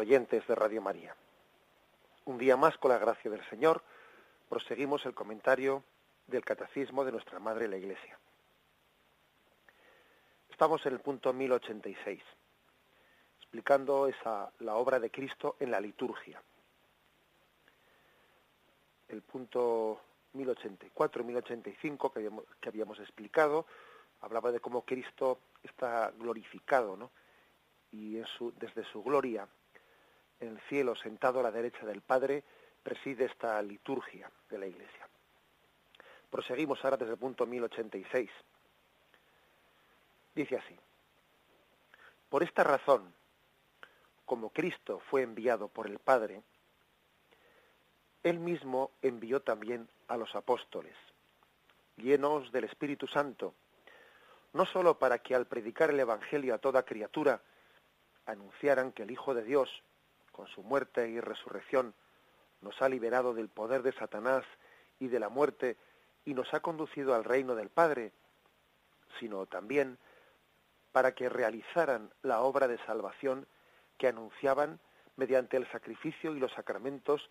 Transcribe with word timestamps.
Oyentes 0.00 0.46
de 0.46 0.54
Radio 0.54 0.80
María. 0.80 1.14
Un 2.24 2.38
día 2.38 2.56
más, 2.56 2.76
con 2.78 2.90
la 2.90 2.98
gracia 2.98 3.30
del 3.30 3.44
Señor, 3.50 3.82
proseguimos 4.48 5.04
el 5.04 5.12
comentario 5.12 5.84
del 6.26 6.42
Catecismo 6.42 7.04
de 7.04 7.12
nuestra 7.12 7.38
Madre 7.38 7.68
la 7.68 7.76
Iglesia. 7.76 8.18
Estamos 10.48 10.84
en 10.86 10.94
el 10.94 11.00
punto 11.00 11.34
1086, 11.34 12.22
explicando 13.40 14.06
esa, 14.06 14.50
la 14.60 14.76
obra 14.76 14.98
de 14.98 15.10
Cristo 15.10 15.56
en 15.60 15.70
la 15.70 15.80
liturgia. 15.80 16.42
El 19.08 19.20
punto 19.20 20.00
1084 20.32 21.24
1085 21.24 22.10
que 22.10 22.18
habíamos, 22.20 22.44
que 22.58 22.68
habíamos 22.70 22.98
explicado 23.00 23.66
hablaba 24.22 24.50
de 24.50 24.60
cómo 24.60 24.82
Cristo 24.82 25.40
está 25.62 26.10
glorificado, 26.18 26.96
¿no? 26.96 27.10
y 27.92 28.18
en 28.18 28.26
su, 28.26 28.52
desde 28.52 28.84
su 28.84 29.02
gloria 29.02 29.48
en 30.40 30.48
el 30.48 30.60
cielo, 30.62 30.94
sentado 30.96 31.40
a 31.40 31.42
la 31.42 31.50
derecha 31.50 31.84
del 31.86 32.00
Padre, 32.00 32.42
preside 32.82 33.26
esta 33.26 33.60
liturgia 33.62 34.30
de 34.48 34.58
la 34.58 34.66
Iglesia. 34.66 35.08
Proseguimos 36.30 36.82
ahora 36.84 36.96
desde 36.96 37.12
el 37.12 37.18
punto 37.18 37.46
1086. 37.46 38.30
Dice 40.34 40.56
así, 40.56 40.76
por 42.28 42.42
esta 42.42 42.62
razón, 42.62 43.12
como 44.24 44.50
Cristo 44.50 45.00
fue 45.10 45.22
enviado 45.22 45.68
por 45.68 45.88
el 45.88 45.98
Padre, 45.98 46.42
Él 48.22 48.38
mismo 48.38 48.92
envió 49.02 49.40
también 49.42 49.88
a 50.06 50.16
los 50.16 50.34
apóstoles, 50.36 50.94
llenos 51.96 52.52
del 52.52 52.64
Espíritu 52.64 53.08
Santo, 53.08 53.54
no 54.52 54.64
sólo 54.66 54.98
para 54.98 55.18
que 55.18 55.34
al 55.34 55.46
predicar 55.46 55.90
el 55.90 56.00
Evangelio 56.00 56.54
a 56.54 56.58
toda 56.58 56.84
criatura, 56.84 57.42
anunciaran 58.26 58.92
que 58.92 59.02
el 59.02 59.10
Hijo 59.10 59.34
de 59.34 59.42
Dios, 59.42 59.82
con 60.32 60.46
su 60.48 60.62
muerte 60.62 61.08
y 61.08 61.20
resurrección, 61.20 61.94
nos 62.60 62.80
ha 62.82 62.88
liberado 62.88 63.34
del 63.34 63.48
poder 63.48 63.82
de 63.82 63.92
Satanás 63.92 64.44
y 64.98 65.08
de 65.08 65.20
la 65.20 65.28
muerte 65.28 65.76
y 66.24 66.34
nos 66.34 66.52
ha 66.52 66.60
conducido 66.60 67.14
al 67.14 67.24
reino 67.24 67.54
del 67.54 67.70
Padre, 67.70 68.12
sino 69.18 69.46
también 69.46 69.98
para 70.92 71.12
que 71.12 71.28
realizaran 71.28 72.10
la 72.22 72.40
obra 72.42 72.68
de 72.68 72.78
salvación 72.84 73.46
que 73.96 74.08
anunciaban 74.08 74.80
mediante 75.16 75.56
el 75.56 75.70
sacrificio 75.70 76.34
y 76.34 76.40
los 76.40 76.52
sacramentos 76.52 77.28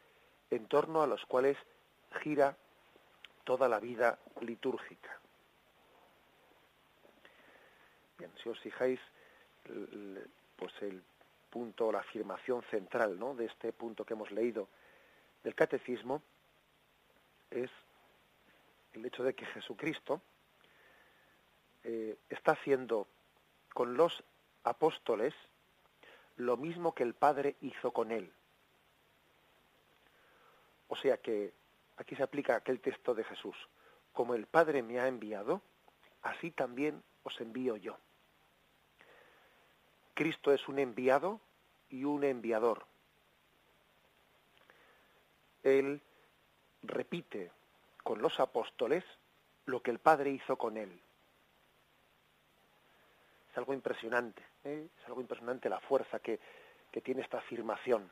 en 0.50 0.68
torno 0.68 1.02
a 1.02 1.08
los 1.08 1.26
cuales 1.26 1.58
gira 2.22 2.58
toda 3.44 3.68
la 3.68 3.80
vida 3.80 4.20
litúrgica. 4.42 5.20
Bien, 8.18 8.32
si 8.44 8.50
os 8.50 8.60
fijáis, 8.60 9.00
pues 10.56 10.74
el 10.82 11.04
punto, 11.50 11.92
la 11.92 12.00
afirmación 12.00 12.62
central 12.64 13.20
¿no? 13.20 13.36
de 13.36 13.46
este 13.46 13.74
punto 13.74 14.06
que 14.06 14.14
hemos 14.14 14.32
leído 14.32 14.68
del 15.44 15.56
catecismo 15.56 16.22
es 17.50 17.72
el 18.94 19.06
hecho 19.06 19.24
de 19.24 19.34
que 19.34 19.46
Jesucristo 19.46 20.22
eh, 21.84 22.18
está 22.30 22.54
haciendo 22.54 23.08
con 23.74 23.96
los 23.96 24.24
apóstoles 24.64 25.34
lo 26.36 26.58
mismo 26.58 26.94
que 26.94 27.04
el 27.04 27.14
Padre 27.14 27.56
hizo 27.62 27.92
con 27.92 28.12
él. 28.12 28.32
O 30.88 30.96
sea 30.96 31.18
que 31.18 31.54
aquí 31.98 32.16
se 32.16 32.24
aplica 32.24 32.56
aquel 32.56 32.80
texto 32.80 33.14
de 33.14 33.24
Jesús. 33.24 33.56
Como 34.14 34.34
el 34.34 34.48
Padre 34.48 34.82
me 34.82 35.00
ha 35.00 35.08
enviado, 35.08 35.62
así 36.22 36.52
también 36.52 37.04
os 37.24 37.40
envío 37.42 37.76
yo. 37.78 37.98
Cristo 40.20 40.52
es 40.52 40.68
un 40.68 40.80
enviado 40.80 41.40
y 41.90 42.04
un 42.04 42.26
enviador. 42.26 42.86
Él 45.64 46.02
repite 46.84 47.54
con 48.04 48.22
los 48.22 48.38
apóstoles 48.38 49.06
lo 49.66 49.82
que 49.82 49.92
el 49.92 50.00
Padre 50.00 50.32
hizo 50.32 50.58
con 50.58 50.76
él. 50.76 50.92
Es 53.50 53.58
algo 53.58 53.74
impresionante, 53.74 54.44
¿eh? 54.66 54.90
es 55.00 55.06
algo 55.06 55.22
impresionante 55.22 55.70
la 55.70 55.80
fuerza 55.80 56.20
que, 56.20 56.38
que 56.92 57.00
tiene 57.00 57.22
esta 57.22 57.38
afirmación. 57.38 58.12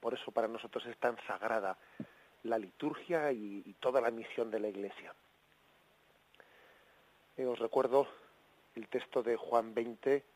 Por 0.00 0.12
eso 0.12 0.32
para 0.32 0.48
nosotros 0.48 0.84
es 0.86 0.98
tan 0.98 1.16
sagrada 1.24 1.78
la 2.42 2.58
liturgia 2.58 3.30
y, 3.30 3.76
toda 3.78 4.00
la 4.00 4.10
misión 4.10 4.50
de 4.50 4.58
la 4.58 4.66
Iglesia. 4.66 5.14
Eh, 7.36 7.46
os 7.46 7.60
recuerdo 7.60 8.08
el 8.74 8.88
texto 8.88 9.22
de 9.22 9.36
Juan 9.36 9.72
20, 9.72 10.31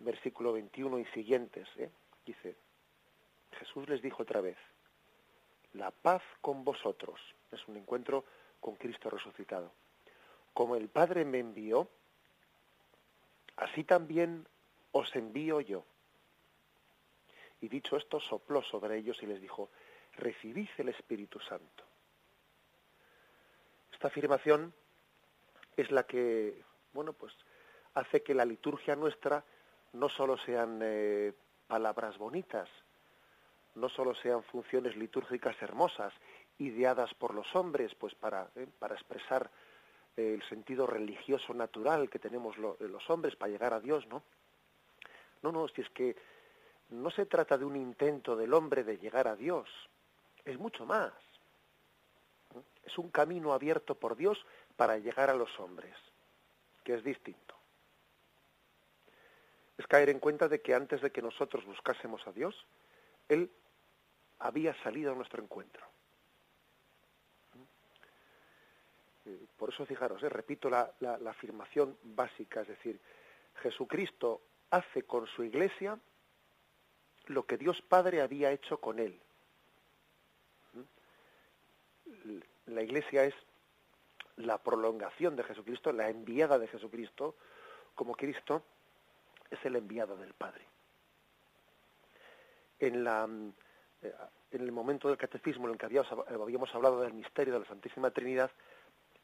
versículo 0.00 0.52
21 0.52 0.98
y 0.98 1.04
siguientes. 1.06 1.68
¿eh? 1.76 1.90
Dice, 2.24 2.56
Jesús 3.52 3.88
les 3.88 4.02
dijo 4.02 4.22
otra 4.22 4.40
vez, 4.40 4.56
la 5.72 5.90
paz 5.90 6.22
con 6.40 6.64
vosotros. 6.64 7.20
Es 7.50 7.66
un 7.68 7.76
encuentro 7.76 8.24
con 8.60 8.76
Cristo 8.76 9.10
resucitado. 9.10 9.72
Como 10.52 10.76
el 10.76 10.88
Padre 10.88 11.24
me 11.24 11.38
envió, 11.38 11.88
así 13.56 13.84
también 13.84 14.46
os 14.92 15.14
envío 15.14 15.60
yo. 15.60 15.84
Y 17.60 17.68
dicho 17.68 17.96
esto, 17.96 18.20
sopló 18.20 18.62
sobre 18.62 18.98
ellos 18.98 19.22
y 19.22 19.26
les 19.26 19.40
dijo, 19.40 19.70
recibid 20.16 20.68
el 20.78 20.90
Espíritu 20.90 21.40
Santo. 21.40 21.84
Esta 23.92 24.08
afirmación 24.08 24.72
es 25.76 25.90
la 25.90 26.04
que, 26.04 26.62
bueno, 26.92 27.12
pues 27.12 27.32
hace 27.94 28.22
que 28.22 28.34
la 28.34 28.44
liturgia 28.44 28.94
nuestra 28.94 29.44
no 29.92 30.08
solo 30.08 30.36
sean 30.38 30.80
eh, 30.82 31.32
palabras 31.66 32.18
bonitas, 32.18 32.68
no 33.74 33.88
solo 33.88 34.14
sean 34.14 34.42
funciones 34.42 34.96
litúrgicas 34.96 35.60
hermosas, 35.62 36.12
ideadas 36.58 37.14
por 37.14 37.34
los 37.34 37.54
hombres, 37.54 37.94
pues 37.94 38.14
para, 38.14 38.48
eh, 38.56 38.66
para 38.78 38.94
expresar 38.94 39.50
eh, 40.16 40.34
el 40.34 40.42
sentido 40.48 40.86
religioso 40.86 41.54
natural 41.54 42.10
que 42.10 42.18
tenemos 42.18 42.56
los 42.58 43.10
hombres 43.10 43.36
para 43.36 43.52
llegar 43.52 43.72
a 43.72 43.80
Dios, 43.80 44.06
¿no? 44.08 44.22
No, 45.42 45.52
no, 45.52 45.68
si 45.68 45.82
es 45.82 45.90
que 45.90 46.16
no 46.90 47.10
se 47.10 47.26
trata 47.26 47.56
de 47.56 47.64
un 47.64 47.76
intento 47.76 48.34
del 48.34 48.52
hombre 48.54 48.82
de 48.82 48.98
llegar 48.98 49.28
a 49.28 49.36
Dios, 49.36 49.68
es 50.44 50.58
mucho 50.58 50.84
más. 50.84 51.12
Es 52.84 52.98
un 52.98 53.10
camino 53.10 53.52
abierto 53.52 53.94
por 53.94 54.16
Dios 54.16 54.44
para 54.76 54.98
llegar 54.98 55.30
a 55.30 55.34
los 55.34 55.60
hombres, 55.60 55.94
que 56.82 56.94
es 56.94 57.04
distinto 57.04 57.57
es 59.78 59.86
caer 59.86 60.10
en 60.10 60.18
cuenta 60.18 60.48
de 60.48 60.60
que 60.60 60.74
antes 60.74 61.00
de 61.00 61.10
que 61.12 61.22
nosotros 61.22 61.64
buscásemos 61.64 62.26
a 62.26 62.32
Dios, 62.32 62.66
Él 63.28 63.50
había 64.40 64.74
salido 64.82 65.12
a 65.12 65.14
nuestro 65.14 65.42
encuentro. 65.42 65.86
Eh, 69.24 69.46
por 69.56 69.72
eso, 69.72 69.86
fijaros, 69.86 70.22
eh, 70.22 70.28
repito 70.28 70.68
la, 70.68 70.92
la, 70.98 71.30
afirmación 71.30 71.96
básica, 72.02 72.62
es 72.62 72.68
decir, 72.68 73.00
Jesucristo 73.62 74.42
hace 74.70 75.04
con 75.04 75.26
su 75.28 75.44
iglesia 75.44 75.98
lo 77.26 77.46
que 77.46 77.56
Dios 77.56 77.80
Padre 77.82 78.20
había 78.20 78.50
hecho 78.50 78.80
con 78.80 78.98
Él. 78.98 79.20
La 82.66 82.82
iglesia 82.82 83.24
es 83.24 83.34
la 84.36 84.58
prolongación 84.58 85.36
de 85.36 85.44
Jesucristo, 85.44 85.92
la 85.92 86.08
enviada 86.08 86.58
de 86.58 86.68
Jesucristo, 86.68 87.36
como 87.94 88.14
Cristo 88.14 88.62
es 89.50 89.64
el 89.64 89.76
enviado 89.76 90.16
del 90.16 90.34
Padre. 90.34 90.64
En, 92.78 93.04
la, 93.04 93.28
eh, 94.02 94.14
en 94.52 94.60
el 94.60 94.72
momento 94.72 95.08
del 95.08 95.16
catecismo 95.16 95.66
en 95.66 95.72
el 95.72 95.78
que 95.78 95.86
habíamos, 95.86 96.12
habíamos 96.28 96.74
hablado 96.74 97.00
del 97.00 97.12
misterio 97.12 97.54
de 97.54 97.60
la 97.60 97.66
Santísima 97.66 98.10
Trinidad, 98.10 98.50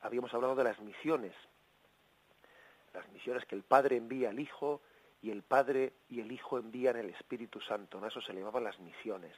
habíamos 0.00 0.32
hablado 0.34 0.54
de 0.54 0.64
las 0.64 0.78
misiones, 0.80 1.32
las 2.92 3.08
misiones 3.10 3.44
que 3.46 3.54
el 3.54 3.62
Padre 3.62 3.96
envía 3.96 4.30
al 4.30 4.38
Hijo 4.38 4.80
y 5.22 5.30
el 5.30 5.42
Padre 5.42 5.94
y 6.08 6.20
el 6.20 6.30
Hijo 6.30 6.58
envían 6.58 6.96
el 6.96 7.10
Espíritu 7.10 7.60
Santo, 7.60 8.00
¿no? 8.00 8.06
Eso 8.06 8.20
se 8.20 8.32
llamaban 8.32 8.64
las 8.64 8.78
misiones. 8.78 9.34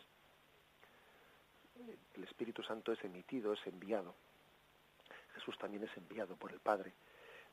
El 2.14 2.24
Espíritu 2.24 2.62
Santo 2.62 2.92
es 2.92 3.04
emitido, 3.04 3.52
es 3.52 3.66
enviado. 3.66 4.14
Jesús 5.34 5.56
también 5.58 5.84
es 5.84 5.96
enviado 5.96 6.34
por 6.36 6.52
el 6.52 6.60
Padre. 6.60 6.92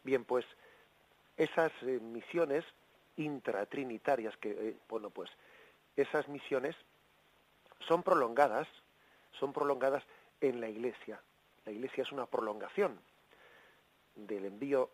Bien, 0.03 0.25
pues 0.25 0.45
esas 1.37 1.71
eh, 1.83 1.99
misiones 2.01 2.65
intratrinitarias 3.17 4.35
que, 4.37 4.51
eh, 4.51 4.77
bueno, 4.89 5.09
pues 5.09 5.29
esas 5.95 6.27
misiones 6.27 6.75
son 7.87 8.03
prolongadas, 8.03 8.67
son 9.39 9.53
prolongadas 9.53 10.03
en 10.41 10.59
la 10.59 10.69
Iglesia. 10.69 11.21
La 11.65 11.71
Iglesia 11.71 12.03
es 12.03 12.11
una 12.11 12.25
prolongación 12.25 12.99
del 14.15 14.45
envío 14.45 14.89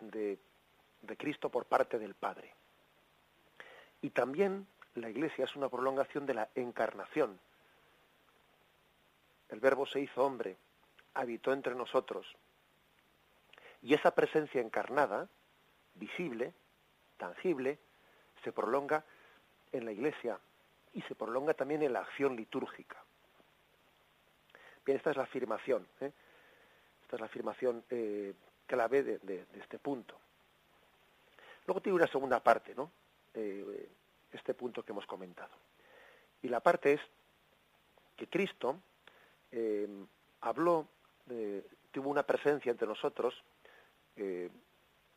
de, 0.00 0.38
de 1.02 1.16
Cristo 1.16 1.50
por 1.50 1.66
parte 1.66 1.98
del 1.98 2.14
Padre. 2.14 2.54
Y 4.00 4.10
también 4.10 4.66
la 4.94 5.08
Iglesia 5.08 5.44
es 5.44 5.56
una 5.56 5.68
prolongación 5.68 6.26
de 6.26 6.34
la 6.34 6.48
encarnación. 6.54 7.38
El 9.48 9.60
Verbo 9.60 9.86
se 9.86 10.00
hizo 10.00 10.24
hombre, 10.24 10.56
habitó 11.14 11.52
entre 11.52 11.74
nosotros. 11.74 12.26
Y 13.82 13.94
esa 13.94 14.14
presencia 14.14 14.60
encarnada, 14.60 15.28
visible, 15.94 16.54
tangible, 17.22 17.78
se 18.42 18.50
prolonga 18.50 19.04
en 19.70 19.84
la 19.84 19.92
Iglesia 19.92 20.40
y 20.92 21.02
se 21.02 21.14
prolonga 21.14 21.54
también 21.54 21.80
en 21.84 21.92
la 21.92 22.00
acción 22.00 22.34
litúrgica. 22.34 23.00
Bien, 24.84 24.98
esta 24.98 25.10
es 25.10 25.16
la 25.16 25.22
afirmación, 25.22 25.86
¿eh? 26.00 26.10
esta 27.02 27.14
es 27.14 27.20
la 27.20 27.26
afirmación 27.26 27.84
eh, 27.90 28.34
clave 28.66 29.04
de, 29.04 29.46
este 29.54 29.78
punto. 29.78 30.18
Luego 31.68 31.80
tiene 31.80 31.94
una 31.94 32.08
segunda 32.08 32.40
parte, 32.40 32.74
¿no? 32.74 32.90
Eh, 33.34 33.88
este 34.32 34.54
punto 34.54 34.82
que 34.82 34.90
hemos 34.90 35.06
comentado. 35.06 35.54
Y 36.42 36.48
la 36.48 36.58
parte 36.58 36.94
es 36.94 37.00
que 38.16 38.26
Cristo 38.26 38.80
eh, 39.52 39.86
habló, 40.40 40.88
tuvo 41.92 42.10
una 42.10 42.24
presencia 42.24 42.72
entre 42.72 42.88
nosotros, 42.88 43.40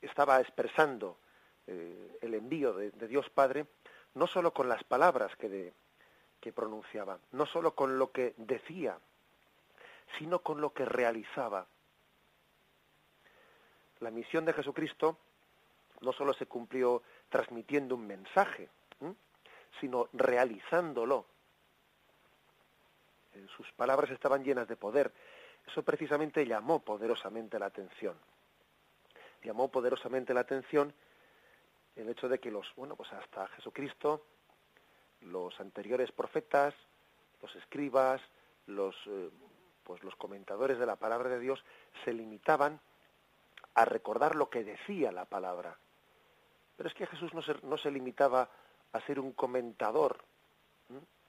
estaba 0.01 0.39
expresando 0.39 1.17
el 1.67 2.33
envío 2.33 2.73
de, 2.73 2.91
Dios 3.07 3.29
Padre, 3.29 3.65
no 4.13 4.27
solo 4.27 4.53
con 4.53 4.69
las 4.69 4.83
palabras 4.83 5.35
que, 5.35 5.49
de, 5.49 5.73
que 6.39 6.53
pronunciaba, 6.53 7.19
no 7.31 7.45
solo 7.45 7.75
con 7.75 7.97
lo 7.97 8.11
que 8.11 8.33
decía, 8.37 8.97
sino 10.17 10.39
con 10.39 10.61
lo 10.61 10.73
que 10.73 10.85
realizaba. 10.85 11.67
La 13.99 14.11
misión 14.11 14.45
de 14.45 14.53
Jesucristo 14.53 15.17
no 16.01 16.13
solo 16.13 16.33
se 16.33 16.45
cumplió 16.45 17.01
transmitiendo 17.29 17.95
un 17.95 18.05
mensaje, 18.05 18.69
sino 19.79 20.09
realizándolo. 20.13 21.25
Eh, 23.33 23.45
sus 23.55 23.71
palabras 23.73 24.09
estaban 24.11 24.43
llenas 24.43 24.67
de 24.67 24.75
poder. 24.75 25.11
Eso 25.67 25.83
precisamente 25.83 26.45
llamó 26.45 26.79
poderosamente 26.79 27.59
la 27.59 27.65
atención. 27.65 28.15
Llamó 29.43 29.69
poderosamente 29.69 30.33
la 30.33 30.41
atención 30.41 30.93
el 31.95 32.09
hecho 32.09 32.27
de 32.27 32.39
que 32.39 32.51
los, 32.51 32.67
bueno, 32.75 32.95
pues 32.95 33.11
hasta 33.13 33.47
Jesucristo, 33.49 34.25
los 35.21 35.59
anteriores 35.59 36.11
profetas, 36.11 36.73
los 37.41 37.55
escribas, 37.55 38.21
los, 38.67 38.95
eh, 39.07 39.29
pues 39.83 40.03
los 40.03 40.15
comentadores 40.15 40.77
de 40.77 40.85
la 40.85 40.95
palabra 40.95 41.29
de 41.29 41.39
Dios 41.39 41.63
se 42.03 42.13
limitaban 42.13 42.79
a 43.75 43.85
recordar 43.85 44.35
lo 44.35 44.49
que 44.49 44.63
decía 44.63 45.11
la 45.11 45.25
palabra. 45.25 45.77
Pero 46.75 46.89
es 46.89 46.95
que 46.95 47.07
Jesús 47.07 47.33
no 47.33 47.41
se, 47.41 47.55
no 47.63 47.77
se 47.77 47.91
limitaba 47.91 48.49
a 48.91 49.01
ser 49.01 49.19
un 49.19 49.31
comentador 49.33 50.23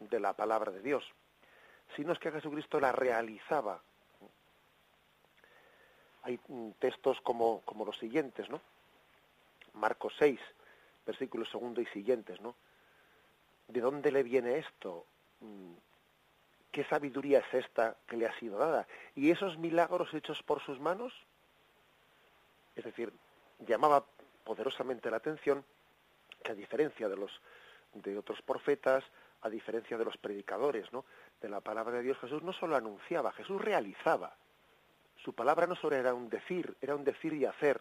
de 0.01 0.21
la 0.21 0.33
palabra 0.35 0.73
de 0.73 0.83
Dios, 0.83 1.05
sino 1.95 2.13
es 2.13 2.19
que 2.19 2.31
Jesucristo 2.31 2.81
la 2.81 2.93
realizaba. 2.93 3.81
Hay 6.23 6.39
mm, 6.49 6.71
textos 6.79 7.21
como, 7.21 7.61
como 7.63 7.85
los 7.85 7.99
siguientes, 7.99 8.49
¿no? 8.51 8.61
Marcos 9.77 10.15
6, 10.19 10.41
versículos 11.07 11.51
segundo 11.51 11.81
y 11.81 11.87
siguientes, 11.87 12.41
¿no? 12.41 12.55
¿De 13.69 13.81
dónde 13.81 14.11
le 14.11 14.23
viene 14.23 14.59
esto? 14.59 15.07
Mm, 15.41 15.75
¿Qué 16.71 16.85
sabiduría 16.85 17.39
es 17.39 17.55
esta 17.65 17.97
que 18.07 18.17
le 18.17 18.27
ha 18.27 18.39
sido 18.39 18.59
dada? 18.59 18.87
¿Y 19.15 19.31
esos 19.31 19.59
milagros 19.59 20.13
hechos 20.15 20.43
por 20.43 20.61
sus 20.61 20.79
manos? 20.79 21.13
Es 22.75 22.85
decir, 22.85 23.13
llamaba 23.61 24.05
poderosamente 24.45 25.11
la 25.11 25.17
atención 25.17 25.65
que 26.43 26.53
a 26.53 26.55
diferencia 26.55 27.09
de 27.09 27.17
los 27.17 27.41
de 27.95 28.19
otros 28.19 28.43
profetas, 28.43 29.05
a 29.43 29.49
diferencia 29.49 29.97
de 29.97 30.05
los 30.05 30.17
predicadores, 30.19 30.93
¿no? 30.93 31.05
de 31.41 31.49
la 31.49 31.61
palabra 31.61 31.97
de 31.97 32.03
Dios, 32.03 32.19
Jesús 32.19 32.43
no 32.43 32.53
solo 32.53 32.77
anunciaba, 32.77 33.33
Jesús 33.33 33.61
realizaba. 33.61 34.37
Su 35.25 35.33
palabra 35.35 35.67
no 35.67 35.77
solo 35.77 35.97
era 35.97 36.15
un 36.15 36.29
decir, 36.29 36.77
era 36.81 36.95
un 36.95 37.05
decir 37.05 37.33
y 37.33 37.45
hacer. 37.45 37.81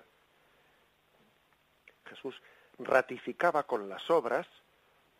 Jesús 2.15 2.41
ratificaba 2.79 3.63
con 3.63 3.89
las 3.89 4.09
obras 4.09 4.47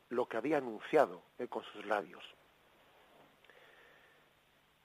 lo 0.10 0.28
que 0.28 0.38
había 0.38 0.58
anunciado 0.58 1.22
con 1.50 1.64
sus 1.64 1.86
labios. 1.86 2.24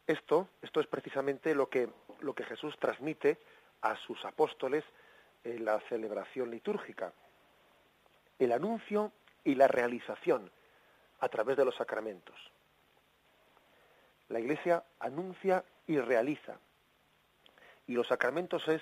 Esto, 0.07 0.49
esto 0.61 0.81
es 0.81 0.87
precisamente 0.87 1.55
lo 1.55 1.69
que, 1.69 1.89
lo 2.21 2.35
que 2.35 2.45
Jesús 2.45 2.77
transmite 2.79 3.39
a 3.83 3.97
sus 3.97 4.25
apóstoles 4.25 4.85
en 5.45 5.65
la 5.65 5.81
celebración 5.89 6.51
litúrgica. 6.51 7.13
El 8.39 8.53
anuncio 8.53 9.13
y 9.45 9.55
la 9.55 9.69
realización 9.69 10.51
a 11.21 11.29
través 11.29 11.57
de 11.57 11.65
los 11.65 11.77
sacramentos. 11.77 12.37
La 14.29 14.41
Iglesia 14.41 14.85
anuncia 14.99 15.65
y 15.87 15.99
realiza. 15.99 16.59
Y 17.87 17.95
los 17.95 18.09
sacramentos 18.09 18.67
es, 18.69 18.81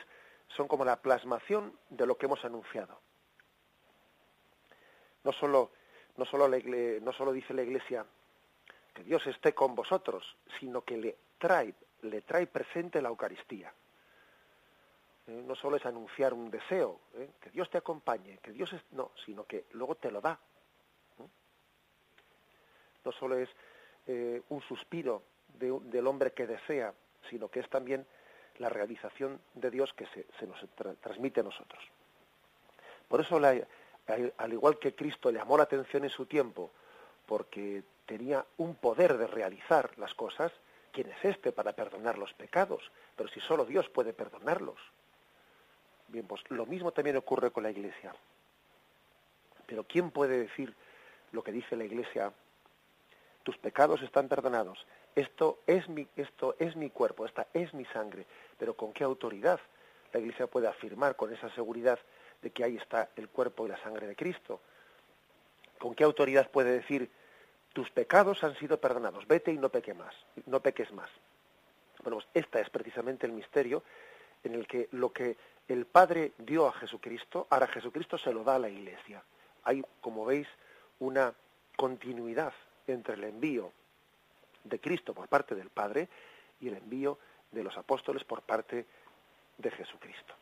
son 0.49 0.69
como 0.69 0.85
la 0.85 1.01
plasmación 1.01 1.79
de 1.91 2.07
lo 2.07 2.17
que 2.17 2.27
hemos 2.27 2.45
anunciado. 2.45 3.01
No 5.25 5.33
solo, 5.33 5.71
no 6.17 6.25
solo, 6.25 6.49
la 6.49 6.57
dice 7.33 7.55
la 7.55 7.63
Iglesia 7.63 8.05
que 8.95 9.05
Dios 9.05 9.27
esté 9.27 9.55
con 9.55 9.75
vosotros, 9.75 10.37
sino 10.59 10.83
que 10.83 10.97
le 10.97 11.17
trae, 11.39 11.75
le 12.03 12.23
trae 12.23 12.47
presente 12.47 13.01
la 13.01 13.09
Eucaristía. 13.09 13.73
Eh, 15.29 15.43
no 15.47 15.55
solo 15.55 15.77
es 15.77 15.87
anunciar 15.87 16.33
un 16.33 16.51
deseo, 16.51 17.01
¿eh? 17.15 17.31
que 17.41 17.51
Dios 17.51 17.69
te 17.71 17.79
acompañe, 17.79 18.39
que 18.39 18.51
Dios 18.51 18.75
no, 18.93 19.13
sino 19.25 19.45
que 19.45 19.67
luego 19.73 19.95
te 19.95 20.11
lo 20.11 20.21
da. 20.21 20.39
No, 23.05 23.13
solo 23.13 23.37
es 23.37 23.49
eh, 24.07 24.43
un 24.49 24.61
suspiro 24.63 25.23
del 25.55 26.07
hombre 26.07 26.33
que 26.33 26.47
desea, 26.47 26.93
sino 27.31 27.49
que 27.49 27.61
es 27.61 27.69
también 27.69 28.07
la 28.59 28.69
realización 28.69 29.41
de 29.55 29.71
Dios 29.71 29.93
que 29.95 30.07
se, 30.07 30.47
nos 30.47 30.59
transmite 31.01 31.41
a 31.41 31.45
nosotros. 31.45 31.83
Por 33.09 33.21
eso, 33.21 33.41
al 34.09 34.53
igual 34.53 34.79
que 34.79 34.95
Cristo 34.95 35.31
llamó 35.31 35.57
la 35.57 35.65
atención 35.65 36.05
en 36.05 36.11
su 36.11 36.27
tiempo, 36.27 36.71
porque 37.27 37.83
tenía 38.07 38.45
un 38.57 38.75
poder 38.75 39.19
de 39.19 39.27
realizar 39.27 39.91
las 39.99 40.15
cosas, 40.15 40.51
¿quién 40.93 41.11
es 41.11 41.25
este 41.25 41.53
para 41.53 41.75
perdonar 41.75 42.17
los 42.17 42.33
pecados? 42.33 42.91
Pero 43.15 43.29
si 43.29 43.41
solo 43.41 43.67
Dios 43.67 43.89
puede 43.91 44.15
perdonarlos. 44.15 44.79
Bien, 46.09 46.27
pues 46.27 46.43
lo 46.49 46.65
mismo 46.65 46.93
también 46.93 47.19
ocurre 47.19 47.51
con 47.51 47.63
la 47.63 47.71
Iglesia. 47.71 48.15
Pero 49.67 49.85
¿quién 49.85 50.11
puede 50.11 50.39
decir 50.39 50.75
lo 51.33 51.43
que 51.43 51.53
dice 51.53 51.77
la 51.77 51.85
Iglesia? 51.85 52.33
Tus 53.43 53.59
pecados 53.59 54.01
están 54.01 54.29
perdonados. 54.29 54.87
Esto 55.15 55.59
es 55.67 55.87
mi, 55.89 56.09
esto 56.17 56.57
es 56.59 56.77
mi 56.77 56.89
cuerpo, 56.89 57.27
esta 57.27 57.47
es 57.53 57.75
mi 57.75 57.85
sangre. 57.87 58.25
Pero 58.59 58.75
¿con 58.75 58.95
qué 58.95 59.05
autoridad 59.05 59.61
la 60.13 60.21
Iglesia 60.21 60.47
puede 60.47 60.69
afirmar 60.69 61.17
con 61.17 61.33
esa 61.33 61.51
seguridad 61.55 61.99
de 62.43 62.51
que 62.51 62.65
ahí 62.65 62.77
está 62.77 63.11
el 63.17 63.29
cuerpo 63.29 63.67
y 63.67 63.71
la 63.71 63.83
sangre 63.83 64.07
de 64.07 64.17
Cristo? 64.17 64.61
¿Con 65.79 65.95
qué 65.95 66.05
autoridad 66.05 66.51
puede 66.51 66.73
decir 66.73 67.11
tus 67.73 67.91
pecados 67.91 68.43
han 68.45 68.57
sido 68.57 68.81
perdonados, 68.81 69.27
vete 69.27 69.53
y 69.53 69.59
no 69.59 69.69
peque 69.69 69.95
más, 69.95 70.15
no 70.47 70.61
peques 70.61 70.93
más? 70.93 71.11
Bueno, 72.03 72.17
pues 72.17 72.29
este 72.35 72.61
es 72.61 72.71
precisamente 72.71 73.27
el 73.27 73.33
misterio 73.33 73.83
en 74.45 74.55
el 74.55 74.67
que 74.67 74.89
lo 74.93 75.13
que 75.13 75.37
el 75.69 75.85
Padre 75.85 76.33
dio 76.39 76.67
a 76.67 76.73
Jesucristo, 76.73 77.47
ahora 77.51 77.67
Jesucristo 77.67 78.17
se 78.17 78.33
lo 78.33 78.43
da 78.43 78.55
a 78.55 78.59
la 78.59 78.69
Iglesia. 78.69 79.23
Hay, 79.65 79.85
como 80.01 80.25
veis, 80.25 80.49
una 81.01 81.35
continuidad 81.77 82.53
entre 82.87 83.15
el 83.15 83.25
envío 83.25 83.73
de 84.65 84.81
Cristo 84.81 85.13
por 85.15 85.29
parte 85.29 85.55
del 85.55 85.71
Padre 85.71 86.09
y 86.61 86.69
el 86.69 86.77
envío 86.77 87.19
de 87.51 87.63
los 87.63 87.77
apóstoles 87.77 88.25
por 88.25 88.43
parte 88.43 88.87
de 89.59 89.71
Jesucristo. 89.71 90.35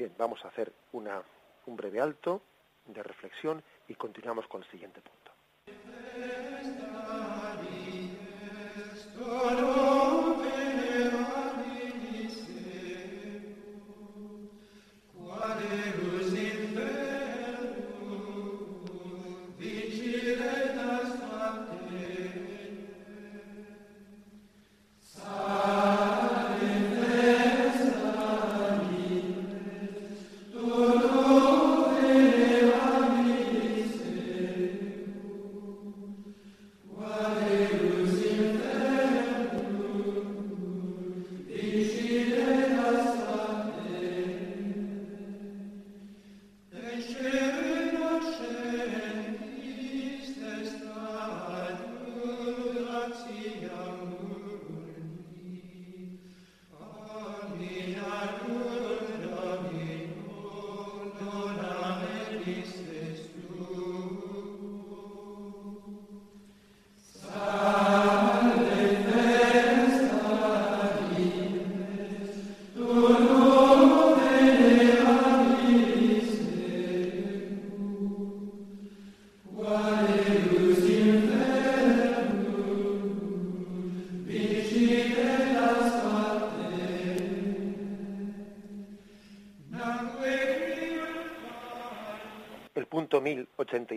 Bien, 0.00 0.14
vamos 0.16 0.42
a 0.46 0.48
hacer 0.48 0.72
una, 0.92 1.22
un 1.66 1.76
breve 1.76 2.00
alto 2.00 2.40
de 2.86 3.02
reflexión 3.02 3.62
y 3.86 3.94
continuamos 3.96 4.46
con 4.46 4.62
el 4.62 4.70
siguiente 4.70 5.02
punto. 5.02 5.30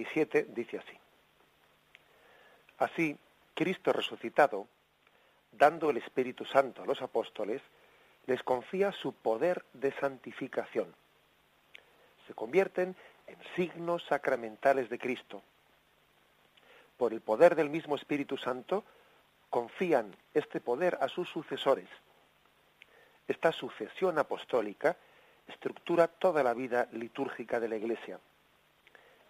87 0.03 0.47
dice 0.49 0.77
así. 0.77 0.97
Así, 2.77 3.17
Cristo 3.53 3.93
resucitado, 3.93 4.67
dando 5.51 5.89
el 5.89 5.97
Espíritu 5.97 6.45
Santo 6.45 6.83
a 6.83 6.85
los 6.85 7.01
apóstoles, 7.01 7.61
les 8.25 8.41
confía 8.43 8.91
su 8.91 9.13
poder 9.13 9.63
de 9.73 9.91
santificación. 9.93 10.93
Se 12.27 12.33
convierten 12.33 12.95
en 13.27 13.37
signos 13.55 14.03
sacramentales 14.05 14.89
de 14.89 14.99
Cristo. 14.99 15.41
Por 16.97 17.13
el 17.13 17.21
poder 17.21 17.55
del 17.55 17.69
mismo 17.69 17.95
Espíritu 17.95 18.37
Santo, 18.37 18.83
confían 19.49 20.15
este 20.33 20.61
poder 20.61 20.97
a 21.01 21.07
sus 21.09 21.29
sucesores. 21.29 21.89
Esta 23.27 23.51
sucesión 23.51 24.17
apostólica 24.17 24.97
estructura 25.47 26.07
toda 26.07 26.43
la 26.43 26.53
vida 26.53 26.87
litúrgica 26.91 27.59
de 27.59 27.67
la 27.67 27.75
Iglesia 27.75 28.19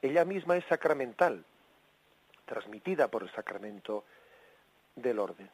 ella 0.03 0.25
misma 0.25 0.57
es 0.57 0.65
sacramental, 0.65 1.45
transmitida 2.45 3.07
por 3.07 3.23
el 3.23 3.31
sacramento 3.31 4.03
del 4.95 5.17
orden. 5.17 5.49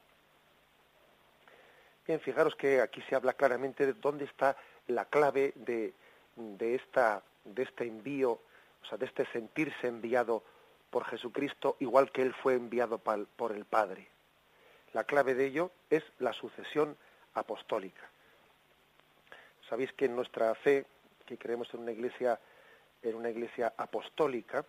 Bien, 2.07 2.19
fijaros 2.19 2.55
que 2.55 2.81
aquí 2.81 3.01
se 3.03 3.15
habla 3.15 3.33
claramente 3.33 3.85
de 3.85 3.93
dónde 3.93 4.25
está 4.25 4.57
la 4.87 5.05
clave 5.05 5.53
de, 5.55 5.93
de, 6.35 6.75
esta, 6.75 7.21
de 7.45 7.61
este 7.61 7.85
envío, 7.85 8.31
o 8.31 8.85
sea, 8.89 8.97
de 8.97 9.05
este 9.05 9.27
sentirse 9.27 9.87
enviado 9.87 10.43
por 10.89 11.05
Jesucristo, 11.05 11.77
igual 11.79 12.11
que 12.11 12.23
Él 12.23 12.33
fue 12.33 12.55
enviado 12.55 12.97
por 12.97 13.51
el 13.51 13.65
Padre. 13.65 14.07
La 14.93 15.03
clave 15.03 15.35
de 15.35 15.45
ello 15.45 15.71
es 15.91 16.03
la 16.17 16.33
sucesión 16.33 16.97
apostólica. 17.35 18.09
Sabéis 19.69 19.93
que 19.93 20.05
en 20.05 20.15
nuestra 20.15 20.55
fe, 20.55 20.87
que 21.27 21.37
creemos 21.37 21.71
en 21.75 21.81
una 21.81 21.91
iglesia 21.91 22.39
en 23.01 23.15
una 23.15 23.29
iglesia 23.29 23.73
apostólica, 23.77 24.65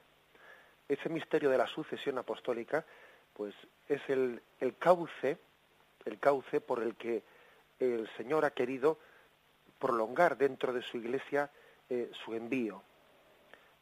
ese 0.89 1.09
misterio 1.09 1.51
de 1.51 1.59
la 1.59 1.67
sucesión 1.67 2.19
apostólica, 2.19 2.85
pues 3.33 3.55
es 3.89 4.01
el, 4.09 4.43
cauce, 4.79 5.39
el 6.05 6.19
cauce 6.19 6.61
por 6.61 6.83
el 6.83 6.97
que 6.97 7.23
el 7.79 8.09
Señor 8.17 8.45
ha 8.45 8.51
querido 8.51 8.99
prolongar 9.79 10.37
dentro 10.37 10.73
de 10.73 10.83
su 10.83 10.99
iglesia 10.99 11.51
eh, 11.89 12.11
su 12.25 12.35
envío. 12.35 12.83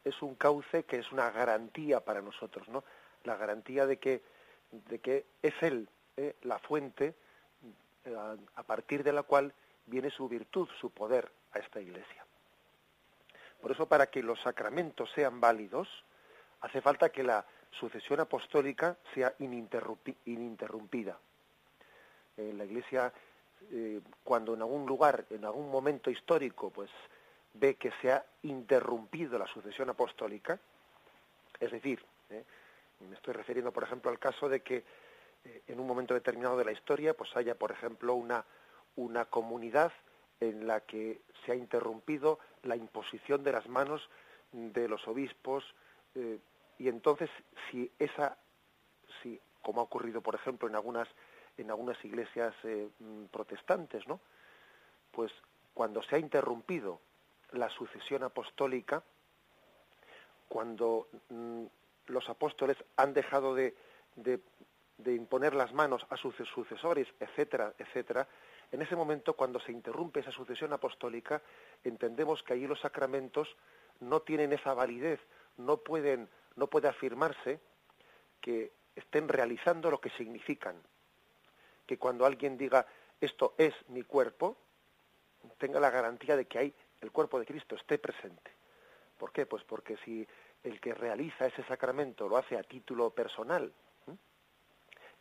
Es 0.03 0.21
un 0.21 0.35
cauce 0.35 0.83
que 0.83 0.97
es 0.97 1.11
una 1.11 1.29
garantía 1.31 1.99
para 1.99 2.21
nosotros, 2.21 2.67
¿no? 2.69 2.83
La 3.23 3.35
garantía 3.35 3.85
de 3.85 3.97
que, 3.97 4.23
de 4.71 4.99
que 4.99 5.25
es 5.41 5.53
Él 5.61 5.89
eh, 6.15 6.35
la 6.43 6.59
fuente 6.59 7.15
eh, 8.05 8.15
a 8.55 8.63
partir 8.63 9.03
de 9.03 9.13
la 9.13 9.23
cual 9.23 9.53
viene 9.85 10.09
su 10.09 10.29
virtud, 10.29 10.69
su 10.79 10.91
poder 10.91 11.29
a 11.51 11.59
esta 11.59 11.81
iglesia. 11.81 12.25
Por 13.61 13.71
eso, 13.71 13.87
para 13.87 14.07
que 14.07 14.23
los 14.23 14.39
sacramentos 14.41 15.09
sean 15.13 15.41
válidos, 15.41 15.87
hace 16.61 16.81
falta 16.81 17.09
que 17.09 17.23
la 17.23 17.45
sucesión 17.71 18.19
apostólica 18.19 18.97
sea 19.13 19.33
ininterrumpida. 19.39 21.17
En 22.37 22.57
la 22.57 22.65
Iglesia, 22.65 23.13
eh, 23.71 24.01
cuando 24.23 24.53
en 24.53 24.61
algún 24.61 24.85
lugar, 24.85 25.25
en 25.29 25.45
algún 25.45 25.69
momento 25.69 26.09
histórico, 26.09 26.69
pues 26.69 26.89
ve 27.53 27.75
que 27.75 27.91
se 28.01 28.11
ha 28.11 28.25
interrumpido 28.43 29.37
la 29.37 29.47
sucesión 29.47 29.89
apostólica, 29.89 30.59
es 31.59 31.71
decir, 31.71 32.03
eh, 32.29 32.43
me 32.99 33.15
estoy 33.15 33.33
refiriendo, 33.33 33.71
por 33.71 33.83
ejemplo, 33.83 34.09
al 34.11 34.19
caso 34.19 34.47
de 34.47 34.61
que 34.61 34.83
eh, 35.43 35.63
en 35.67 35.79
un 35.79 35.87
momento 35.87 36.13
determinado 36.13 36.57
de 36.57 36.65
la 36.65 36.71
historia, 36.71 37.13
pues 37.13 37.35
haya, 37.35 37.55
por 37.55 37.71
ejemplo, 37.71 38.13
una, 38.13 38.45
una 38.95 39.25
comunidad 39.25 39.91
en 40.39 40.67
la 40.67 40.81
que 40.81 41.21
se 41.45 41.51
ha 41.51 41.55
interrumpido 41.55 42.39
la 42.63 42.75
imposición 42.75 43.43
de 43.43 43.51
las 43.51 43.67
manos 43.67 44.09
de 44.51 44.87
los 44.87 45.07
obispos 45.07 45.63
eh, 46.15 46.39
y 46.77 46.87
entonces 46.87 47.29
si 47.69 47.91
esa 47.99 48.37
si 49.21 49.39
como 49.61 49.81
ha 49.81 49.83
ocurrido 49.83 50.21
por 50.21 50.35
ejemplo 50.35 50.67
en 50.67 50.75
algunas 50.75 51.07
en 51.57 51.69
algunas 51.69 52.03
iglesias 52.03 52.55
eh, 52.63 52.89
mm, 52.99 53.25
protestantes 53.25 54.07
no 54.07 54.19
pues 55.11 55.31
cuando 55.73 56.01
se 56.03 56.15
ha 56.15 56.19
interrumpido 56.19 56.99
la 57.51 57.69
sucesión 57.69 58.23
apostólica 58.23 59.03
cuando 60.47 61.07
mm, 61.29 61.65
los 62.07 62.27
apóstoles 62.29 62.77
han 62.95 63.13
dejado 63.13 63.53
de, 63.53 63.75
de, 64.15 64.39
de 64.97 65.13
imponer 65.13 65.53
las 65.53 65.73
manos 65.73 66.05
a 66.09 66.17
sus 66.17 66.35
sucesores 66.53 67.07
etcétera 67.19 67.73
etcétera 67.77 68.27
en 68.71 68.81
ese 68.81 68.95
momento, 68.95 69.35
cuando 69.35 69.59
se 69.59 69.71
interrumpe 69.71 70.19
esa 70.19 70.31
sucesión 70.31 70.73
apostólica, 70.73 71.41
entendemos 71.83 72.43
que 72.43 72.53
allí 72.53 72.67
los 72.67 72.79
sacramentos 72.79 73.55
no 73.99 74.21
tienen 74.21 74.53
esa 74.53 74.73
validez, 74.73 75.19
no 75.57 75.77
pueden, 75.77 76.29
no 76.55 76.67
puede 76.67 76.87
afirmarse 76.87 77.59
que 78.39 78.71
estén 78.95 79.27
realizando 79.27 79.89
lo 79.89 79.99
que 79.99 80.11
significan. 80.11 80.75
Que 81.87 81.97
cuando 81.97 82.25
alguien 82.25 82.57
diga 82.57 82.85
esto 83.19 83.55
es 83.57 83.73
mi 83.89 84.03
cuerpo, 84.03 84.55
tenga 85.57 85.79
la 85.79 85.89
garantía 85.89 86.35
de 86.35 86.45
que 86.45 86.59
hay 86.59 86.73
el 87.01 87.11
cuerpo 87.11 87.39
de 87.39 87.45
Cristo 87.45 87.75
esté 87.75 87.97
presente. 87.97 88.51
¿Por 89.17 89.31
qué? 89.31 89.45
Pues 89.45 89.63
porque 89.63 89.97
si 89.97 90.27
el 90.63 90.79
que 90.79 90.93
realiza 90.93 91.47
ese 91.47 91.63
sacramento 91.63 92.27
lo 92.27 92.37
hace 92.37 92.57
a 92.57 92.63
título 92.63 93.09
personal 93.09 93.73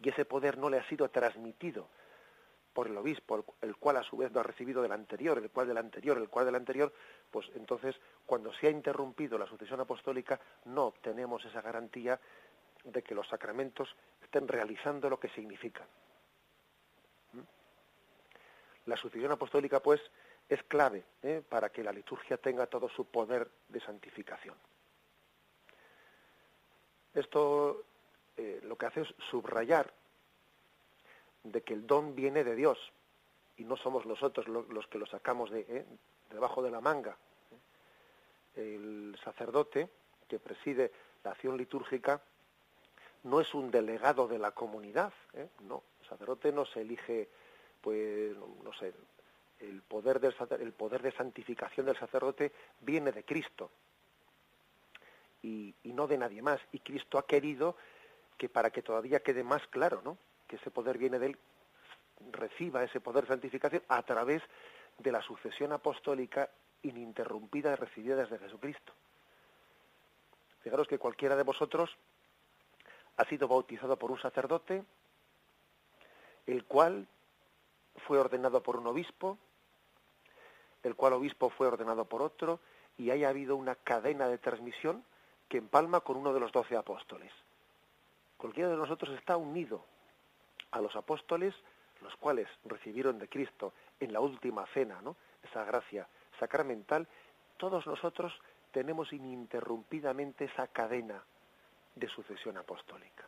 y 0.00 0.08
ese 0.08 0.24
poder 0.24 0.58
no 0.58 0.68
le 0.68 0.78
ha 0.78 0.88
sido 0.88 1.08
transmitido 1.08 1.88
por 2.78 2.86
el 2.86 2.96
obispo, 2.96 3.44
el 3.60 3.74
cual 3.74 3.96
a 3.96 4.04
su 4.04 4.16
vez 4.16 4.30
no 4.30 4.38
ha 4.38 4.44
recibido 4.44 4.80
del 4.80 4.92
anterior, 4.92 5.36
el 5.36 5.50
cual 5.50 5.66
del 5.66 5.78
anterior, 5.78 6.16
el 6.16 6.28
cual 6.28 6.46
del 6.46 6.54
anterior, 6.54 6.92
pues 7.28 7.50
entonces 7.56 7.96
cuando 8.24 8.52
se 8.52 8.68
ha 8.68 8.70
interrumpido 8.70 9.36
la 9.36 9.48
sucesión 9.48 9.80
apostólica 9.80 10.38
no 10.66 10.84
obtenemos 10.84 11.44
esa 11.44 11.60
garantía 11.60 12.20
de 12.84 13.02
que 13.02 13.16
los 13.16 13.26
sacramentos 13.26 13.96
estén 14.22 14.46
realizando 14.46 15.10
lo 15.10 15.18
que 15.18 15.28
significan. 15.30 15.88
¿Mm? 17.32 17.40
La 18.86 18.96
sucesión 18.96 19.32
apostólica, 19.32 19.80
pues, 19.80 20.00
es 20.48 20.62
clave 20.62 21.04
¿eh? 21.24 21.42
para 21.48 21.70
que 21.70 21.82
la 21.82 21.90
liturgia 21.90 22.36
tenga 22.36 22.68
todo 22.68 22.88
su 22.88 23.06
poder 23.06 23.50
de 23.70 23.80
santificación. 23.80 24.54
Esto 27.12 27.86
eh, 28.36 28.60
lo 28.62 28.78
que 28.78 28.86
hace 28.86 29.00
es 29.00 29.12
subrayar 29.30 29.92
de 31.52 31.62
que 31.62 31.74
el 31.74 31.86
don 31.86 32.14
viene 32.14 32.44
de 32.44 32.54
Dios 32.54 32.78
y 33.56 33.64
no 33.64 33.76
somos 33.76 34.06
nosotros 34.06 34.46
los 34.48 34.86
que 34.86 34.98
lo 34.98 35.06
sacamos 35.06 35.50
de 35.50 35.66
¿eh? 35.68 35.84
debajo 36.30 36.62
de 36.62 36.70
la 36.70 36.80
manga. 36.80 37.16
El 38.54 39.18
sacerdote 39.22 39.88
que 40.28 40.38
preside 40.38 40.92
la 41.24 41.32
acción 41.32 41.56
litúrgica 41.56 42.22
no 43.24 43.40
es 43.40 43.52
un 43.54 43.70
delegado 43.70 44.28
de 44.28 44.38
la 44.38 44.52
comunidad, 44.52 45.12
¿eh? 45.34 45.48
no, 45.60 45.82
el 46.00 46.06
sacerdote 46.08 46.52
no 46.52 46.64
se 46.64 46.82
elige, 46.82 47.28
pues, 47.80 48.36
no 48.62 48.72
sé, 48.74 48.94
el 49.60 49.82
poder, 49.82 50.20
del, 50.20 50.34
el 50.60 50.72
poder 50.72 51.02
de 51.02 51.12
santificación 51.12 51.86
del 51.86 51.96
sacerdote 51.96 52.52
viene 52.80 53.10
de 53.10 53.24
Cristo 53.24 53.70
y, 55.42 55.74
y 55.82 55.92
no 55.92 56.06
de 56.06 56.18
nadie 56.18 56.42
más. 56.42 56.60
Y 56.70 56.78
Cristo 56.78 57.18
ha 57.18 57.26
querido 57.26 57.76
que 58.36 58.48
para 58.48 58.70
que 58.70 58.82
todavía 58.82 59.20
quede 59.20 59.42
más 59.42 59.66
claro, 59.66 60.00
¿no? 60.04 60.16
Que 60.48 60.56
ese 60.56 60.70
poder 60.70 60.98
viene 60.98 61.18
de 61.18 61.26
él, 61.26 61.38
reciba 62.32 62.82
ese 62.82 63.00
poder 63.00 63.24
de 63.24 63.28
santificación 63.28 63.82
a 63.88 64.02
través 64.02 64.42
de 64.98 65.12
la 65.12 65.22
sucesión 65.22 65.72
apostólica 65.72 66.50
ininterrumpida 66.82 67.76
recibida 67.76 68.16
desde 68.16 68.38
Jesucristo. 68.38 68.92
Fijaros 70.60 70.88
que 70.88 70.98
cualquiera 70.98 71.36
de 71.36 71.44
vosotros 71.44 71.96
ha 73.16 73.24
sido 73.24 73.46
bautizado 73.46 73.96
por 73.96 74.10
un 74.10 74.20
sacerdote, 74.20 74.84
el 76.46 76.64
cual 76.64 77.06
fue 78.06 78.18
ordenado 78.18 78.62
por 78.62 78.76
un 78.76 78.86
obispo, 78.86 79.38
el 80.82 80.94
cual 80.94 81.12
obispo 81.12 81.50
fue 81.50 81.66
ordenado 81.66 82.04
por 82.04 82.22
otro, 82.22 82.60
y 82.96 83.10
haya 83.10 83.28
habido 83.28 83.54
una 83.56 83.76
cadena 83.76 84.28
de 84.28 84.38
transmisión 84.38 85.04
que 85.48 85.58
empalma 85.58 86.00
con 86.00 86.16
uno 86.16 86.32
de 86.32 86.40
los 86.40 86.52
doce 86.52 86.76
apóstoles. 86.76 87.32
Cualquiera 88.36 88.70
de 88.70 88.76
nosotros 88.76 89.16
está 89.16 89.36
unido 89.36 89.84
a 90.70 90.80
los 90.80 90.94
apóstoles 90.96 91.54
los 92.00 92.14
cuales 92.16 92.48
recibieron 92.64 93.18
de 93.18 93.28
Cristo 93.28 93.72
en 94.00 94.12
la 94.12 94.20
última 94.20 94.66
cena, 94.68 95.00
¿no? 95.02 95.16
esa 95.42 95.64
gracia 95.64 96.06
sacramental, 96.38 97.08
todos 97.56 97.86
nosotros 97.86 98.32
tenemos 98.72 99.12
ininterrumpidamente 99.12 100.44
esa 100.44 100.68
cadena 100.68 101.22
de 101.94 102.08
sucesión 102.08 102.56
apostólica. 102.56 103.26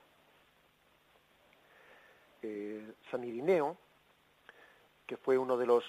Eh, 2.42 2.94
San 3.10 3.24
Irineo, 3.24 3.76
que 5.06 5.16
fue 5.16 5.36
uno 5.36 5.56
de 5.56 5.66
los 5.66 5.84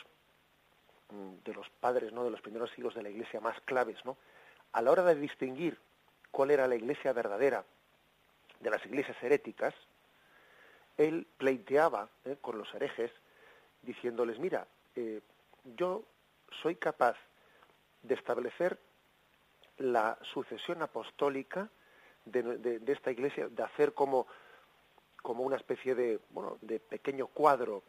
mm, 1.10 1.44
de 1.46 1.54
los 1.54 1.70
padres, 1.70 2.12
¿no? 2.12 2.24
de 2.24 2.32
los 2.32 2.42
primeros 2.42 2.72
siglos 2.72 2.96
de 2.96 3.04
la 3.04 3.10
Iglesia 3.10 3.40
más 3.40 3.60
claves, 3.62 4.04
¿no? 4.04 4.18
A 4.74 4.82
la 4.82 4.92
hora 4.92 5.04
de 5.04 5.16
distinguir 5.16 5.78
cuál 6.32 6.52
era 6.52 6.68
la 6.68 6.76
Iglesia 6.76 7.14
verdadera 7.14 7.64
de 8.60 8.70
las 8.70 8.86
iglesias 8.86 9.18
heréticas, 9.22 9.74
él 11.08 11.28
pleiteaba 11.38 12.10
¿eh? 12.26 12.38
con 12.42 12.58
los 12.58 12.74
herejes, 12.74 13.12
diciéndoles, 13.82 14.40
mira, 14.40 14.68
eh, 14.96 15.22
yo 15.64 16.04
soy 16.62 16.76
capaz 16.76 17.16
de 18.04 18.16
establecer 18.16 18.80
la 19.78 20.18
sucesión 20.34 20.82
apostólica 20.82 21.70
de, 22.26 22.82
esta 22.88 23.12
iglesia, 23.12 23.48
de 23.48 23.64
hacer 23.64 23.94
como, 23.94 24.28
como 25.22 25.44
una 25.44 25.56
especie 25.56 25.96
de, 25.96 26.20
bueno, 26.30 26.58
de 26.62 26.80
pequeño 26.80 27.28
cuadro 27.28 27.84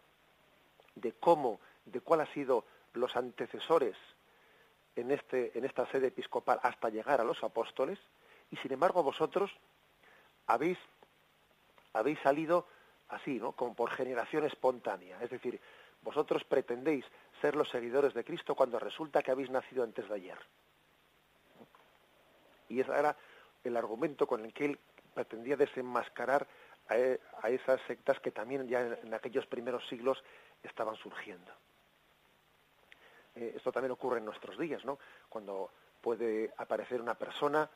de 0.95 1.13
cómo, 1.13 1.61
de 1.85 2.01
cuál 2.01 2.21
ha 2.21 2.33
sido 2.33 2.65
los 2.95 3.15
antecesores 3.17 3.97
en, 4.97 5.11
este, 5.11 5.57
en 5.57 5.65
esta 5.65 5.87
sede 5.91 6.09
episcopal 6.09 6.61
hasta 6.63 6.91
llegar 6.91 7.21
a 7.21 7.25
los 7.25 7.43
apóstoles, 7.43 7.99
y 8.51 8.57
sin 8.57 8.73
embargo 8.73 9.03
vosotros 9.03 9.51
habéis, 10.47 10.79
habéis 11.95 12.19
salido 12.21 12.67
así, 13.13 13.39
¿no? 13.39 13.53
Como 13.53 13.75
por 13.75 13.91
generación 13.91 14.45
espontánea. 14.45 15.21
Es 15.23 15.31
decir, 15.31 15.61
vosotros 16.03 16.45
pretendéis 16.45 17.05
ser 17.41 17.55
los 17.55 17.69
seguidores 17.71 18.15
de 18.15 18.25
Cristo 18.25 18.55
cuando 18.55 18.79
resulta 18.79 19.23
que 19.23 19.31
habéis 19.31 19.51
nacido 19.51 19.85
antes 19.85 20.09
de 20.09 20.15
ayer. 20.15 20.39
Y 22.69 22.81
ese 22.81 22.91
era 22.91 23.17
el 23.63 23.77
argumento 23.77 24.27
con 24.27 24.45
el 24.45 24.53
que 24.53 24.65
él 24.65 24.79
pretendía 25.15 25.57
desenmascarar 25.57 26.47
a, 26.89 26.97
e, 26.97 27.21
esas 27.49 27.81
sectas 27.87 28.19
que 28.21 28.31
también 28.31 28.67
ya 28.67 28.81
en, 28.81 29.15
aquellos 29.15 29.47
primeros 29.47 29.87
siglos 29.89 30.23
estaban 30.63 30.97
surgiendo. 30.97 31.53
Eh, 33.35 33.55
esto 33.57 33.71
también 33.71 33.93
ocurre 33.93 34.19
en 34.19 34.25
nuestros 34.25 34.59
días, 34.59 34.85
¿no? 34.85 34.99
Cuando 35.29 35.71
puede 36.01 36.53
aparecer 36.57 37.01
una 37.01 37.15
persona, 37.15 37.69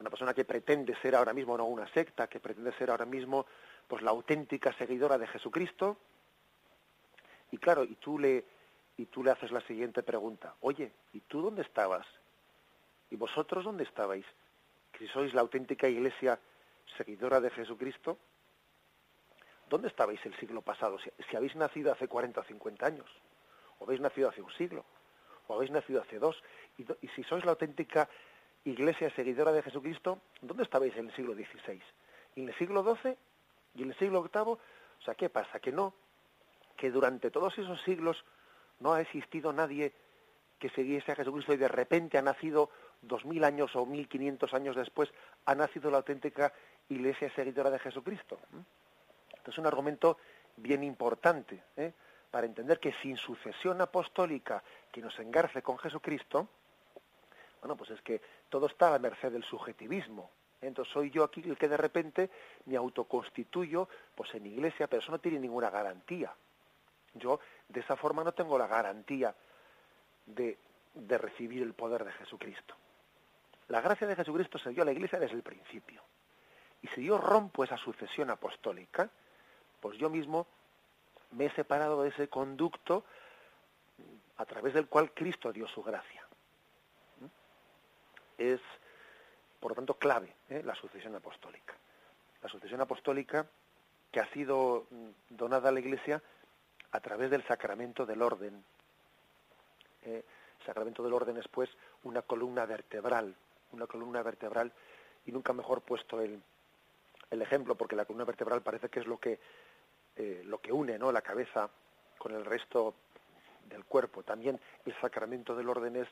una 0.00 0.10
persona 0.10 0.34
que 0.34 0.44
pretende 0.44 0.94
ser 1.00 1.14
ahora 1.14 1.32
mismo 1.32 1.56
no 1.56 1.64
una 1.64 1.86
secta, 1.88 2.26
que 2.26 2.40
pretende 2.40 2.72
ser 2.72 2.90
ahora 2.90 3.06
mismo 3.06 3.46
pues 3.88 4.02
la 4.02 4.10
auténtica 4.10 4.72
seguidora 4.72 5.18
de 5.18 5.26
Jesucristo, 5.26 5.98
y 7.50 7.58
claro, 7.58 7.84
y 7.84 7.94
tú 7.96 8.18
le 8.18 8.44
y 8.96 9.06
tú 9.06 9.24
le 9.24 9.30
haces 9.30 9.50
la 9.50 9.60
siguiente 9.62 10.02
pregunta, 10.02 10.54
oye, 10.60 10.92
¿y 11.12 11.20
tú 11.20 11.40
dónde 11.40 11.62
estabas? 11.62 12.06
¿Y 13.10 13.16
vosotros 13.16 13.64
dónde 13.64 13.84
estabais? 13.84 14.26
Si 14.98 15.08
sois 15.08 15.32
la 15.34 15.40
auténtica 15.40 15.88
iglesia 15.88 16.38
seguidora 16.96 17.40
de 17.40 17.50
Jesucristo, 17.50 18.18
¿dónde 19.68 19.88
estabais 19.88 20.24
el 20.26 20.36
siglo 20.36 20.62
pasado? 20.62 20.98
Si, 20.98 21.36
habéis 21.36 21.56
nacido 21.56 21.90
hace 21.90 22.06
40 22.06 22.40
o 22.40 22.44
50 22.44 22.86
años, 22.86 23.10
o 23.78 23.84
habéis 23.84 24.00
nacido 24.00 24.28
hace 24.28 24.42
un 24.42 24.52
siglo, 24.52 24.84
o 25.48 25.54
habéis 25.54 25.70
nacido 25.70 26.02
hace 26.02 26.18
dos, 26.18 26.42
y, 26.76 26.84
y 27.04 27.08
si 27.08 27.24
sois 27.24 27.44
la 27.44 27.52
auténtica 27.52 28.08
iglesia 28.64 29.10
seguidora 29.16 29.52
de 29.52 29.62
Jesucristo, 29.62 30.20
¿dónde 30.40 30.62
estabais 30.62 30.96
en 30.96 31.08
el 31.08 31.16
siglo 31.16 31.34
XVI? 31.34 31.82
¿Y 32.36 32.42
en 32.42 32.48
el 32.48 32.54
siglo 32.56 32.84
XII? 32.84 33.16
¿Y 33.74 33.82
en 33.82 33.90
el 33.90 33.98
siglo 33.98 34.22
VIII? 34.22 34.42
O 34.42 34.58
sea, 35.04 35.14
¿qué 35.14 35.28
pasa? 35.28 35.58
Que 35.58 35.72
no, 35.72 35.94
que 36.76 36.90
durante 36.90 37.30
todos 37.30 37.56
esos 37.58 37.80
siglos 37.82 38.24
no 38.80 38.92
ha 38.92 39.00
existido 39.00 39.52
nadie 39.52 39.92
que 40.58 40.68
siguiese 40.70 41.12
a 41.12 41.16
Jesucristo 41.16 41.52
y 41.52 41.56
de 41.56 41.68
repente 41.68 42.18
ha 42.18 42.22
nacido 42.22 42.70
dos 43.00 43.24
mil 43.24 43.42
años 43.42 43.74
o 43.74 43.84
mil 43.84 44.08
quinientos 44.08 44.54
años 44.54 44.76
después, 44.76 45.12
ha 45.44 45.54
nacido 45.54 45.90
la 45.90 45.96
auténtica 45.96 46.52
iglesia 46.88 47.32
seguidora 47.34 47.70
de 47.70 47.80
Jesucristo. 47.80 48.38
Esto 49.34 49.50
es 49.50 49.58
un 49.58 49.66
argumento 49.66 50.18
bien 50.56 50.84
importante 50.84 51.64
¿eh? 51.76 51.92
para 52.30 52.46
entender 52.46 52.78
que 52.78 52.92
sin 53.02 53.16
sucesión 53.16 53.80
apostólica 53.80 54.62
que 54.92 55.00
nos 55.00 55.18
engarce 55.18 55.62
con 55.62 55.78
Jesucristo, 55.78 56.48
bueno, 57.60 57.76
pues 57.76 57.90
es 57.90 58.02
que 58.02 58.20
todo 58.48 58.66
está 58.66 58.88
a 58.88 58.92
la 58.92 58.98
merced 58.98 59.32
del 59.32 59.44
subjetivismo. 59.44 60.30
Entonces 60.62 60.92
soy 60.92 61.10
yo 61.10 61.24
aquí 61.24 61.42
el 61.44 61.58
que 61.58 61.68
de 61.68 61.76
repente 61.76 62.30
me 62.66 62.76
autoconstituyo 62.76 63.88
pues 64.14 64.34
en 64.34 64.46
iglesia, 64.46 64.86
pero 64.86 65.02
eso 65.02 65.12
no 65.12 65.18
tiene 65.18 65.38
ninguna 65.38 65.70
garantía. 65.70 66.32
Yo 67.14 67.40
de 67.68 67.80
esa 67.80 67.96
forma 67.96 68.24
no 68.24 68.32
tengo 68.32 68.56
la 68.56 68.66
garantía 68.66 69.34
de, 70.24 70.56
de 70.94 71.18
recibir 71.18 71.62
el 71.62 71.74
poder 71.74 72.04
de 72.04 72.12
Jesucristo. 72.12 72.74
La 73.68 73.80
gracia 73.80 74.06
de 74.06 74.16
Jesucristo 74.16 74.58
se 74.58 74.70
dio 74.70 74.82
a 74.82 74.86
la 74.86 74.92
iglesia 74.92 75.18
desde 75.18 75.34
el 75.34 75.42
principio. 75.42 76.02
Y 76.80 76.88
si 76.88 77.04
yo 77.04 77.18
rompo 77.18 77.64
esa 77.64 77.76
sucesión 77.76 78.30
apostólica, 78.30 79.10
pues 79.80 79.98
yo 79.98 80.10
mismo 80.10 80.46
me 81.32 81.46
he 81.46 81.50
separado 81.50 82.02
de 82.02 82.10
ese 82.10 82.28
conducto 82.28 83.04
a 84.36 84.44
través 84.44 84.74
del 84.74 84.88
cual 84.88 85.12
Cristo 85.12 85.52
dio 85.52 85.66
su 85.68 85.82
gracia. 85.82 86.26
Es, 88.38 88.60
por 89.62 89.70
lo 89.70 89.76
tanto, 89.76 89.94
clave 89.94 90.34
¿eh? 90.50 90.60
la 90.64 90.74
sucesión 90.74 91.14
apostólica. 91.14 91.74
La 92.42 92.48
sucesión 92.48 92.80
apostólica 92.80 93.46
que 94.10 94.18
ha 94.18 94.26
sido 94.32 94.88
donada 95.30 95.68
a 95.68 95.72
la 95.72 95.78
Iglesia 95.78 96.20
a 96.90 96.98
través 96.98 97.30
del 97.30 97.46
sacramento 97.46 98.04
del 98.04 98.22
orden. 98.22 98.64
Eh, 100.02 100.24
el 100.58 100.66
sacramento 100.66 101.04
del 101.04 101.12
orden 101.12 101.36
es 101.36 101.46
pues 101.46 101.70
una 102.02 102.22
columna 102.22 102.66
vertebral, 102.66 103.36
una 103.70 103.86
columna 103.86 104.20
vertebral 104.24 104.72
y 105.26 105.30
nunca 105.30 105.52
mejor 105.52 105.82
puesto 105.82 106.20
el, 106.20 106.42
el 107.30 107.40
ejemplo 107.40 107.76
porque 107.76 107.94
la 107.94 108.04
columna 108.04 108.24
vertebral 108.24 108.62
parece 108.62 108.88
que 108.88 108.98
es 108.98 109.06
lo 109.06 109.18
que 109.18 109.38
eh, 110.16 110.42
lo 110.44 110.60
que 110.60 110.72
une 110.72 110.98
¿no? 110.98 111.12
la 111.12 111.22
cabeza 111.22 111.70
con 112.18 112.34
el 112.34 112.44
resto 112.44 112.96
del 113.68 113.84
cuerpo. 113.84 114.24
También 114.24 114.60
el 114.84 115.00
sacramento 115.00 115.54
del 115.54 115.68
orden 115.68 115.94
es 115.94 116.08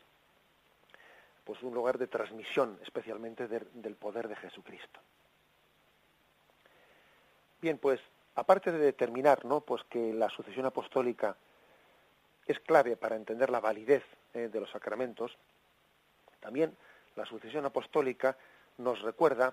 pues 1.51 1.65
un 1.65 1.75
lugar 1.75 1.99
de 1.99 2.07
transmisión 2.07 2.79
especialmente 2.81 3.49
del 3.49 3.97
poder 3.97 4.29
de 4.29 4.37
Jesucristo. 4.37 5.01
Bien, 7.61 7.77
pues 7.77 7.99
aparte 8.37 8.71
de 8.71 8.79
determinar 8.79 9.45
¿no? 9.45 9.61
pues 9.61 9.83
que 9.91 10.13
la 10.13 10.31
sucesión 10.31 10.67
apostólica 10.67 11.37
es 12.47 12.61
clave 12.61 12.97
para 12.97 13.17
entender 13.17 13.51
la 13.51 13.59
validez 13.59 14.05
eh, 14.33 14.49
de 14.49 14.61
los 14.61 14.71
sacramentos, 14.71 15.37
también 16.39 16.77
la 17.17 17.27
sucesión 17.27 17.67
apostólica 17.67 18.37
nos 18.79 19.03
recuerda 19.03 19.53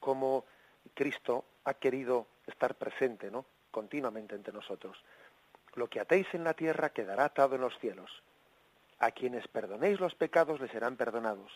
cómo 0.00 0.44
Cristo 0.92 1.44
ha 1.62 1.74
querido 1.74 2.26
estar 2.48 2.74
presente 2.74 3.30
¿no? 3.30 3.44
continuamente 3.70 4.34
entre 4.34 4.52
nosotros. 4.52 4.98
Lo 5.76 5.86
que 5.86 6.00
atéis 6.00 6.26
en 6.34 6.42
la 6.42 6.54
tierra 6.54 6.90
quedará 6.90 7.26
atado 7.26 7.54
en 7.54 7.60
los 7.60 7.78
cielos. 7.78 8.24
A 9.00 9.10
quienes 9.10 9.46
perdonéis 9.48 10.00
los 10.00 10.14
pecados 10.14 10.60
les 10.60 10.70
serán 10.70 10.96
perdonados. 10.96 11.52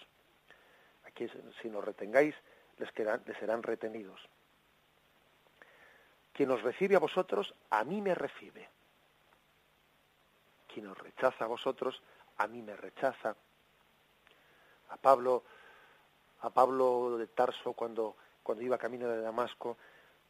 A 1.05 1.11
quienes 1.11 1.37
si 1.61 1.69
nos 1.69 1.85
retengáis 1.85 2.35
les, 2.79 2.91
serán 3.39 3.63
retenidos. 3.63 4.21
Quien 6.33 6.51
os 6.51 6.63
recibe 6.63 6.97
a 6.97 7.01
vosotros, 7.01 7.55
a 7.71 7.85
mí 7.85 8.01
me 8.01 8.15
recibe. 8.15 8.69
Quien 10.73 10.87
os 10.87 10.99
rechaza 10.99 11.45
a 11.45 11.49
vosotros, 11.49 12.03
a 12.39 12.47
mí 12.47 12.63
me 12.63 12.77
rechaza. 12.77 13.37
A 14.89 14.97
Pablo, 14.97 15.45
a 16.41 16.51
Pablo 16.51 17.19
de 17.19 17.27
Tarso 17.27 17.75
cuando, 17.75 18.17
cuando 18.43 18.65
iba 18.65 18.79
camino 18.79 19.09
de 19.09 19.21
Damasco 19.21 19.77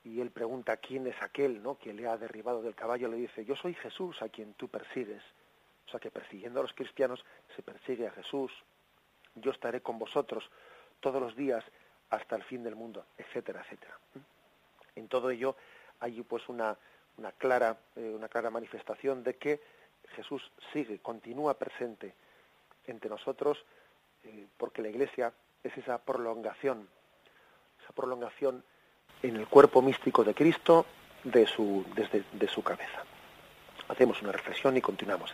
y 0.05 0.21
él 0.21 0.31
pregunta 0.31 0.77
quién 0.79 1.07
es 1.07 1.21
aquel, 1.23 1.63
¿no? 1.63 1.77
Quien 1.77 1.97
le 1.97 2.09
ha 2.09 2.17
derribado 2.17 2.63
del 2.63 2.75
caballo, 2.75 3.09
le 3.09 3.17
dice, 3.17 3.45
yo 3.45 3.55
soy 3.55 3.75
Jesús 3.75 4.21
a 4.23 4.29
quien 4.29 4.55
tú 4.55 4.69
persigues. 4.69 5.23
O 5.87 5.91
sea 5.91 6.01
que 6.01 6.11
persiguiendo 6.11 6.61
a 6.61 6.63
los 6.63 6.73
cristianos 6.73 7.25
se 7.55 7.63
persigue 7.63 8.07
a 8.07 8.13
Jesús. 8.13 8.53
Yo 9.35 9.51
estaré 9.51 9.81
con 9.81 9.99
vosotros 9.99 10.49
todos 11.01 11.21
los 11.21 11.37
días 11.37 11.65
hasta 12.11 12.37
el 12.37 12.45
fin 12.45 12.63
del 12.63 12.77
mundo, 12.77 13.07
etcétera, 13.17 13.63
etcétera. 13.63 13.99
En 14.95 15.09
todo 15.09 15.31
ello 15.31 15.57
hay 16.01 16.23
pues 16.23 16.49
una, 16.49 16.77
una 17.17 17.33
clara, 17.33 17.77
eh, 17.97 18.13
una 18.15 18.29
clara 18.29 18.51
manifestación 18.51 19.23
de 19.23 19.37
que 19.37 19.61
Jesús 20.15 20.51
sigue, 20.73 20.99
continúa 20.99 21.55
presente 21.55 22.15
entre 22.87 23.09
nosotros, 23.09 23.65
eh, 24.25 24.47
porque 24.57 24.83
la 24.83 24.89
Iglesia 24.89 25.33
es 25.63 25.77
esa 25.79 25.99
prolongación, 25.99 26.89
esa 27.83 27.93
prolongación 27.93 28.65
en 29.23 29.37
el 29.37 29.47
cuerpo 29.47 29.83
místico 29.83 30.25
de 30.25 30.35
Cristo 30.35 30.85
de 31.25 31.47
su, 31.47 31.85
desde 31.95 32.25
de 32.33 32.49
su 32.49 32.63
cabeza. 32.63 33.05
Hacemos 33.89 34.21
una 34.23 34.33
reflexión 34.33 34.77
y 34.77 34.81
continuamos. 34.81 35.33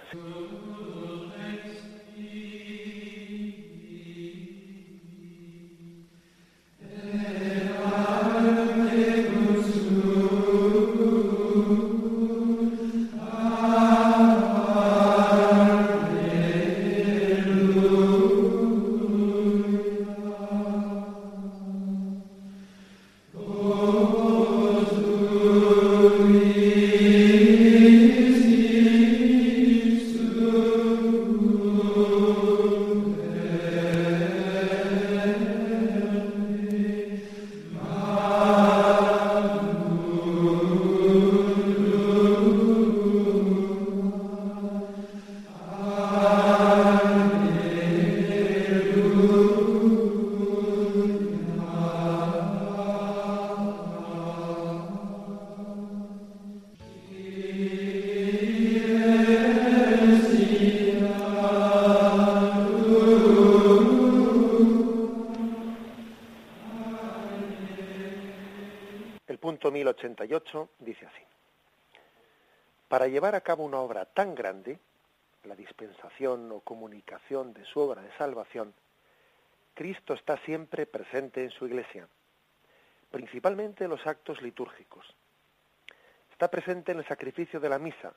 Llevar 73.09 73.35
a 73.35 73.41
cabo 73.41 73.65
una 73.65 73.81
obra 73.81 74.05
tan 74.05 74.35
grande, 74.35 74.79
la 75.45 75.57
dispensación 75.57 76.53
o 76.53 76.61
comunicación 76.61 77.55
de 77.55 77.65
su 77.65 77.81
obra 77.81 78.03
de 78.03 78.13
salvación, 78.19 78.75
Cristo 79.75 80.13
está 80.13 80.37
siempre 80.45 80.85
presente 80.85 81.43
en 81.43 81.51
su 81.51 81.67
iglesia, 81.67 82.07
principalmente 83.11 83.85
en 83.85 83.91
los 83.91 84.07
actos 84.07 84.43
litúrgicos. 84.43 85.07
Está 86.31 86.51
presente 86.51 86.93
en 86.93 86.99
el 86.99 87.07
sacrificio 87.07 87.61
de 87.61 87.71
la 87.71 87.79
misa, 87.79 88.13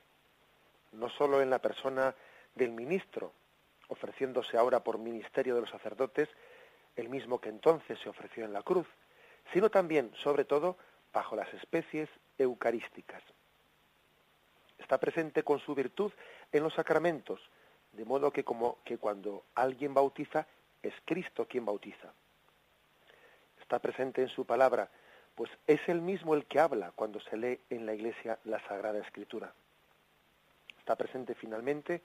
no 0.91 1.09
sólo 1.09 1.41
en 1.41 1.49
la 1.49 1.59
persona 1.59 2.13
del 2.53 2.71
ministro, 2.71 3.31
ofreciéndose 3.87 4.57
ahora 4.57 4.83
por 4.83 4.97
ministerio 4.97 5.55
de 5.55 5.61
los 5.61 5.69
sacerdotes, 5.69 6.27
el 6.97 7.07
mismo 7.07 7.39
que 7.39 7.49
entonces 7.49 7.97
se 7.99 8.09
ofreció 8.09 8.43
en 8.43 8.51
la 8.51 8.61
cruz, 8.61 8.87
sino 9.53 9.69
también, 9.69 10.11
sobre 10.15 10.43
todo, 10.43 10.77
bajo 11.13 11.37
las 11.37 11.53
especies 11.53 12.09
eucarísticas. 12.37 13.23
Está 14.81 14.97
presente 14.97 15.43
con 15.43 15.59
su 15.59 15.73
virtud 15.75 16.11
en 16.51 16.63
los 16.63 16.73
sacramentos, 16.73 17.39
de 17.93 18.03
modo 18.03 18.31
que 18.31 18.43
como 18.43 18.79
que 18.83 18.97
cuando 18.97 19.45
alguien 19.55 19.93
bautiza 19.93 20.47
es 20.81 20.93
Cristo 21.05 21.47
quien 21.47 21.65
bautiza. 21.65 22.11
Está 23.61 23.79
presente 23.79 24.21
en 24.21 24.29
su 24.29 24.45
palabra, 24.45 24.89
pues 25.35 25.51
es 25.67 25.79
él 25.87 26.01
mismo 26.01 26.33
el 26.35 26.45
que 26.45 26.59
habla 26.59 26.91
cuando 26.93 27.21
se 27.21 27.37
lee 27.37 27.59
en 27.69 27.85
la 27.85 27.93
iglesia 27.93 28.39
la 28.43 28.59
Sagrada 28.67 28.99
Escritura. 28.99 29.53
Está 30.79 30.95
presente 30.95 31.35
finalmente 31.35 32.01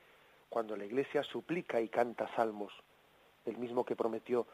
cuando 0.48 0.76
la 0.76 0.84
iglesia 0.84 1.22
suplica 1.22 1.80
y 1.80 1.88
canta 1.88 2.28
salmos, 2.36 2.72
el 3.46 3.56
mismo 3.56 3.84
que 3.84 3.96
prometió, 3.96 4.46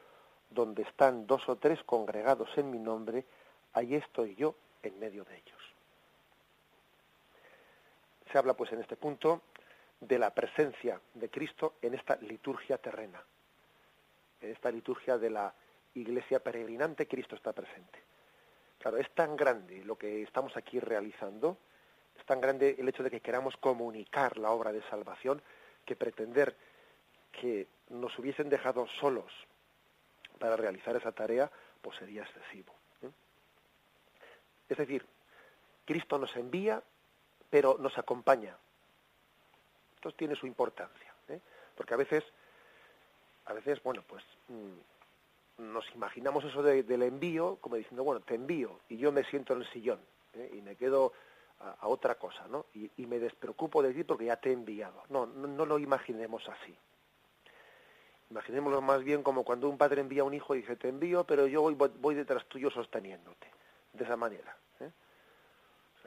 donde 0.48 0.82
están 0.82 1.26
dos 1.26 1.48
o 1.48 1.56
tres 1.56 1.82
congregados 1.84 2.48
en 2.56 2.70
mi 2.70 2.78
nombre, 2.78 3.24
ahí 3.72 3.94
estoy 3.94 4.36
yo 4.36 4.54
en 4.82 4.98
medio 4.98 5.24
de 5.24 5.36
ellos. 5.36 5.61
Se 8.32 8.38
habla 8.38 8.54
pues 8.54 8.72
en 8.72 8.80
este 8.80 8.96
punto 8.96 9.42
de 10.00 10.18
la 10.18 10.34
presencia 10.34 10.98
de 11.12 11.28
Cristo 11.28 11.74
en 11.82 11.92
esta 11.92 12.16
liturgia 12.16 12.78
terrena. 12.78 13.22
En 14.40 14.50
esta 14.50 14.70
liturgia 14.70 15.18
de 15.18 15.28
la 15.28 15.54
iglesia 15.94 16.42
peregrinante, 16.42 17.06
Cristo 17.06 17.36
está 17.36 17.52
presente. 17.52 18.02
Claro, 18.78 18.96
es 18.96 19.10
tan 19.10 19.36
grande 19.36 19.84
lo 19.84 19.96
que 19.96 20.22
estamos 20.22 20.56
aquí 20.56 20.80
realizando, 20.80 21.58
es 22.18 22.24
tan 22.24 22.40
grande 22.40 22.74
el 22.78 22.88
hecho 22.88 23.02
de 23.02 23.10
que 23.10 23.20
queramos 23.20 23.56
comunicar 23.58 24.38
la 24.38 24.50
obra 24.50 24.72
de 24.72 24.82
salvación, 24.88 25.42
que 25.84 25.94
pretender 25.94 26.56
que 27.30 27.68
nos 27.90 28.18
hubiesen 28.18 28.48
dejado 28.48 28.86
solos 28.98 29.30
para 30.38 30.56
realizar 30.56 30.96
esa 30.96 31.12
tarea, 31.12 31.50
pues 31.82 31.98
sería 31.98 32.22
excesivo. 32.22 32.74
¿eh? 33.02 33.10
Es 34.70 34.78
decir, 34.78 35.06
Cristo 35.84 36.18
nos 36.18 36.34
envía, 36.34 36.82
pero 37.52 37.76
nos 37.78 37.98
acompaña. 37.98 38.56
Esto 39.96 40.10
tiene 40.12 40.34
su 40.34 40.46
importancia, 40.46 41.12
¿eh? 41.28 41.38
porque 41.76 41.92
a 41.92 41.98
veces, 41.98 42.24
a 43.44 43.52
veces, 43.52 43.82
bueno, 43.82 44.02
pues 44.08 44.24
mm, 44.48 45.70
nos 45.70 45.84
imaginamos 45.94 46.44
eso 46.44 46.62
del 46.62 47.02
envío 47.02 47.58
como 47.60 47.76
diciendo, 47.76 48.04
bueno, 48.04 48.22
te 48.22 48.36
envío 48.36 48.80
y 48.88 48.96
yo 48.96 49.12
me 49.12 49.22
siento 49.24 49.52
en 49.52 49.60
el 49.60 49.70
sillón 49.70 50.00
¿eh? 50.32 50.50
y 50.54 50.62
me 50.62 50.76
quedo 50.76 51.12
a, 51.60 51.88
otra 51.88 52.14
cosa, 52.14 52.48
¿no? 52.48 52.64
Y, 52.72 53.04
me 53.04 53.18
despreocupo 53.18 53.82
de 53.82 53.92
ti 53.92 54.02
porque 54.02 54.24
ya 54.24 54.36
te 54.36 54.48
he 54.48 54.54
enviado. 54.54 55.02
No, 55.10 55.26
no, 55.26 55.66
lo 55.66 55.78
imaginemos 55.78 56.48
así. 56.48 56.74
Imaginémoslo 58.30 58.80
más 58.80 59.04
bien 59.04 59.22
como 59.22 59.44
cuando 59.44 59.68
un 59.68 59.76
padre 59.76 60.00
envía 60.00 60.22
a 60.22 60.24
un 60.24 60.32
hijo 60.32 60.54
y 60.54 60.62
dice, 60.62 60.76
te 60.76 60.88
envío, 60.88 61.24
pero 61.24 61.46
yo 61.46 61.62
voy 61.70 62.14
detrás 62.14 62.46
tuyo 62.46 62.70
sosteniéndote. 62.70 63.46
De 63.92 64.04
esa 64.04 64.16
manera. 64.16 64.56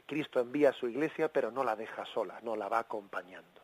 Cristo 0.06 0.40
envía 0.40 0.70
a 0.70 0.74
su 0.74 0.88
iglesia, 0.88 1.32
pero 1.32 1.52
no 1.52 1.64
la 1.64 1.76
deja 1.76 2.06
sola, 2.06 2.40
no 2.42 2.56
la 2.56 2.68
va 2.68 2.80
acompañando. 2.80 3.62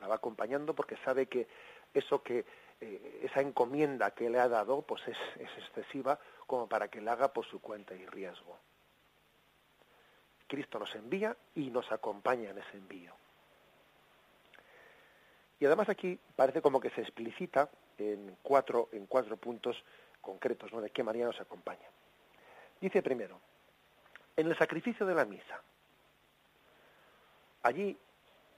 La 0.00 0.08
va 0.08 0.16
acompañando 0.16 0.74
porque 0.74 0.96
sabe 1.04 1.26
que 1.26 1.46
eso 1.92 2.22
que 2.22 2.44
eh, 2.80 3.20
esa 3.24 3.40
encomienda 3.40 4.12
que 4.12 4.30
le 4.30 4.38
ha 4.38 4.48
dado 4.48 4.82
pues 4.82 5.06
es, 5.06 5.18
es 5.36 5.50
excesiva 5.58 6.18
como 6.46 6.68
para 6.68 6.88
que 6.88 7.00
la 7.00 7.12
haga 7.12 7.32
por 7.32 7.46
su 7.46 7.60
cuenta 7.60 7.94
y 7.94 8.06
riesgo. 8.06 8.58
Cristo 10.46 10.78
nos 10.78 10.94
envía 10.94 11.36
y 11.54 11.70
nos 11.70 11.92
acompaña 11.92 12.50
en 12.50 12.58
ese 12.58 12.76
envío. 12.76 13.14
Y 15.60 15.66
además 15.66 15.88
aquí 15.90 16.18
parece 16.34 16.62
como 16.62 16.80
que 16.80 16.90
se 16.90 17.02
explicita 17.02 17.68
en 17.98 18.36
cuatro, 18.42 18.88
en 18.92 19.06
cuatro 19.06 19.36
puntos 19.36 19.84
concretos 20.20 20.72
¿no? 20.72 20.80
de 20.80 20.90
qué 20.90 21.04
María 21.04 21.26
nos 21.26 21.40
acompaña. 21.40 21.86
Dice 22.80 23.02
primero, 23.02 23.38
en 24.36 24.46
el 24.46 24.56
sacrificio 24.56 25.06
de 25.06 25.14
la 25.14 25.24
misa. 25.24 25.62
Allí, 27.62 27.96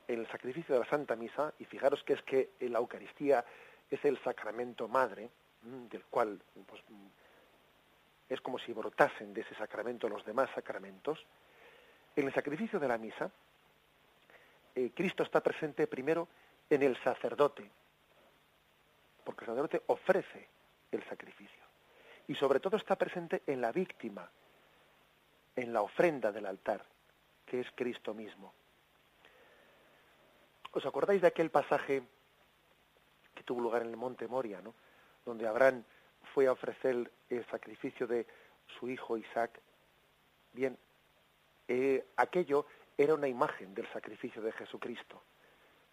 en 0.07 0.21
el 0.21 0.27
sacrificio 0.29 0.75
de 0.75 0.81
la 0.81 0.87
Santa 0.87 1.17
Misa, 1.17 1.53
y 1.59 1.65
fijaros 1.65 2.03
que 2.05 2.13
es 2.13 2.23
que 2.23 2.51
la 2.61 2.79
Eucaristía 2.79 3.45
es 3.91 4.05
el 4.05 4.19
sacramento 4.23 4.89
madre, 4.89 5.31
del 5.63 6.05
cual 6.05 6.41
pues, 6.67 6.83
es 8.29 8.41
como 8.41 8.59
si 8.59 8.73
brotasen 8.73 9.33
de 9.35 9.43
ese 9.43 9.55
sacramento 9.55 10.09
los 10.09 10.25
demás 10.25 10.51
sacramentos, 10.55 11.25
en 12.17 12.27
el 12.27 12.35
sacrificio 12.35 12.79
de 12.79 12.89
la 12.89 12.99
misa, 12.99 13.31
eh, 14.75 14.91
Cristo 14.95 15.23
está 15.23 15.43
presente 15.43 15.87
primero 15.87 16.29
en 16.69 16.83
el 16.83 16.97
sacerdote, 17.03 17.71
porque 19.25 19.45
el 19.45 19.51
sacerdote 19.51 19.83
ofrece 19.87 20.49
el 20.91 21.03
sacrificio. 21.09 21.63
Y 22.29 22.35
sobre 22.35 22.61
todo 22.61 22.77
está 22.77 22.97
presente 22.97 23.43
en 23.47 23.61
la 23.61 23.73
víctima, 23.73 24.31
en 25.57 25.73
la 25.73 25.83
ofrenda 25.83 26.33
del 26.33 26.47
altar, 26.47 26.85
que 27.45 27.61
es 27.61 27.67
Cristo 27.75 28.15
mismo. 28.15 28.55
¿Os 30.73 30.87
acordáis 30.87 31.21
de 31.21 31.29
aquel 31.29 31.51
pasaje 31.51 32.03
que 33.35 33.43
tuvo 33.43 33.61
lugar 33.61 33.83
en 33.83 33.89
el 33.89 33.97
monte 33.97 34.27
Moria, 34.27 34.61
¿no? 34.63 34.75
donde 35.25 35.47
Abraham 35.47 35.85
fue 36.35 36.47
a 36.47 36.53
ofrecer 36.53 37.11
el 37.29 37.47
sacrificio 37.47 38.07
de 38.07 38.27
su 38.79 38.89
hijo 38.89 39.19
Isaac? 39.19 39.61
Bien, 40.53 40.79
eh, 41.69 42.07
aquello 42.17 42.67
era 42.97 43.15
una 43.15 43.29
imagen 43.29 43.75
del 43.75 43.91
sacrificio 43.93 44.41
de 44.43 44.53
Jesucristo. 44.53 45.23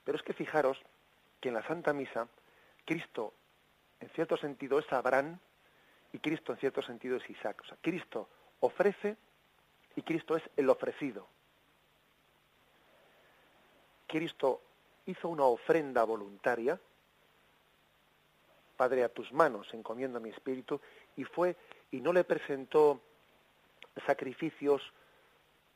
Pero 0.04 0.18
es 0.18 0.24
que 0.24 0.34
fijaros 0.34 0.82
que 1.40 1.50
en 1.50 1.56
la 1.56 1.68
Santa 1.68 1.94
Misa, 1.94 2.28
Cristo, 2.86 3.34
en 4.00 4.10
cierto 4.10 4.38
sentido, 4.38 4.80
es 4.80 4.92
Abraham 4.92 5.40
y 6.12 6.20
Cristo, 6.20 6.54
en 6.54 6.60
cierto 6.60 6.82
sentido, 6.82 7.18
es 7.18 7.30
Isaac. 7.30 7.62
O 7.64 7.68
sea, 7.68 7.78
Cristo 7.82 8.30
ofrece 8.62 9.18
y 9.96 10.02
Cristo 10.02 10.36
es 10.36 10.44
el 10.56 10.70
ofrecido. 10.70 11.28
Cristo 14.08 14.62
hizo 15.06 15.30
una 15.30 15.46
ofrenda 15.46 16.04
voluntaria, 16.04 16.80
Padre, 18.76 19.04
a 19.04 19.10
tus 19.10 19.32
manos 19.34 19.74
encomiendo 19.74 20.20
mi 20.20 20.30
espíritu, 20.30 20.80
y 21.16 21.26
fue, 21.26 21.56
y 21.92 22.00
no 22.00 22.14
le 22.14 22.24
presentó 22.24 23.02
sacrificios 24.06 24.94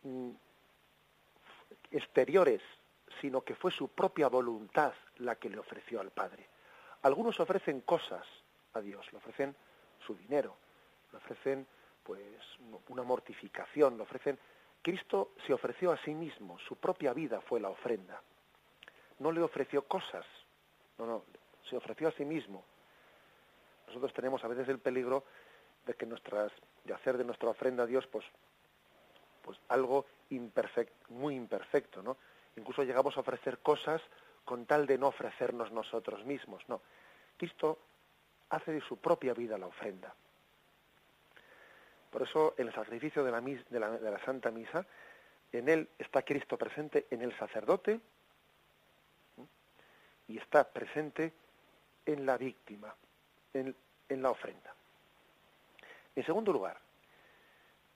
Mm, 0.03 0.31
exteriores, 1.91 2.61
sino 3.21 3.41
que 3.41 3.55
fue 3.55 3.71
su 3.71 3.87
propia 3.89 4.27
voluntad 4.27 4.93
la 5.17 5.35
que 5.35 5.49
le 5.49 5.59
ofreció 5.59 6.01
al 6.01 6.11
Padre. 6.11 6.47
Algunos 7.03 7.39
ofrecen 7.39 7.81
cosas 7.81 8.25
a 8.73 8.81
Dios, 8.81 9.05
le 9.11 9.19
ofrecen 9.19 9.55
su 10.05 10.15
dinero, 10.15 10.57
le 11.11 11.19
ofrecen 11.19 11.67
pues 12.03 12.21
una 12.89 13.03
mortificación, 13.03 13.97
le 13.97 14.03
ofrecen 14.03 14.37
Cristo 14.81 15.31
se 15.47 15.53
ofreció 15.53 15.91
a 15.91 15.97
sí 15.97 16.13
mismo, 16.13 16.59
su 16.59 16.75
propia 16.75 17.13
vida 17.13 17.39
fue 17.39 17.59
la 17.59 17.69
ofrenda. 17.69 18.21
No 19.19 19.31
le 19.31 19.41
ofreció 19.41 19.87
cosas, 19.87 20.25
no, 20.97 21.05
no, 21.05 21.23
se 21.69 21.77
ofreció 21.77 22.09
a 22.09 22.11
sí 22.11 22.25
mismo. 22.25 22.65
Nosotros 23.87 24.13
tenemos 24.13 24.43
a 24.43 24.49
veces 24.49 24.67
el 24.67 24.79
peligro 24.79 25.23
de 25.85 25.93
que 25.93 26.05
nuestras, 26.05 26.51
de 26.83 26.93
hacer 26.93 27.17
de 27.17 27.23
nuestra 27.23 27.49
ofrenda 27.49 27.83
a 27.83 27.87
Dios, 27.87 28.05
pues 28.07 28.25
pues 29.43 29.59
algo 29.67 30.05
muy 31.09 31.35
imperfecto, 31.35 32.01
¿no? 32.01 32.17
Incluso 32.55 32.83
llegamos 32.83 33.15
a 33.17 33.19
ofrecer 33.19 33.59
cosas 33.59 34.01
con 34.45 34.65
tal 34.65 34.87
de 34.87 34.97
no 34.97 35.07
ofrecernos 35.07 35.71
nosotros 35.71 36.25
mismos, 36.25 36.63
no. 36.67 36.81
Cristo 37.37 37.77
hace 38.49 38.71
de 38.71 38.81
su 38.81 38.97
propia 38.97 39.33
vida 39.33 39.57
la 39.57 39.67
ofrenda. 39.67 40.15
Por 42.13 42.21
eso 42.21 42.53
el 42.57 42.71
sacrificio 42.71 43.23
de 43.23 43.31
la, 43.31 44.19
Santa 44.23 44.51
Misa, 44.51 44.85
en 45.51 45.67
él 45.67 45.89
está 45.97 46.21
Cristo 46.21 46.59
presente 46.59 47.07
en 47.09 47.23
el 47.23 47.35
sacerdote 47.39 47.99
y 50.27 50.37
está 50.37 50.63
presente 50.63 51.33
en 52.05 52.23
la 52.23 52.37
víctima, 52.37 52.93
en, 53.51 53.75
en 54.09 54.21
la 54.21 54.29
ofrenda. 54.29 54.75
En 56.15 56.23
segundo 56.23 56.53
lugar, 56.53 56.77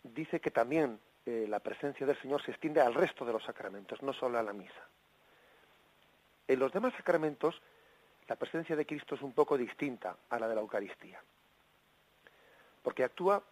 dice 0.01 0.39
que 0.39 0.49
también 0.49 0.99
la 1.25 1.59
presencia 1.59 2.07
del 2.07 2.19
Señor 2.19 2.43
se 2.43 2.49
extiende 2.49 2.81
al 2.81 2.95
resto 2.95 3.23
de 3.23 3.33
los 3.33 3.43
sacramentos, 3.43 4.01
no 4.01 4.13
solo 4.13 4.39
a 4.39 4.43
la 4.43 4.53
misa. 4.53 4.87
En 6.47 6.57
los 6.57 6.71
demás 6.71 6.95
sacramentos, 6.95 7.61
la 8.27 8.35
presencia 8.35 8.75
de 8.75 8.87
Cristo 8.87 9.13
es 9.13 9.21
un 9.21 9.33
poco 9.33 9.59
distinta 9.59 10.17
a 10.27 10.39
la 10.39 10.47
de 10.47 10.55
la 10.55 10.61
Eucaristía, 10.61 11.21
porque 12.81 13.03
actúa 13.03 13.43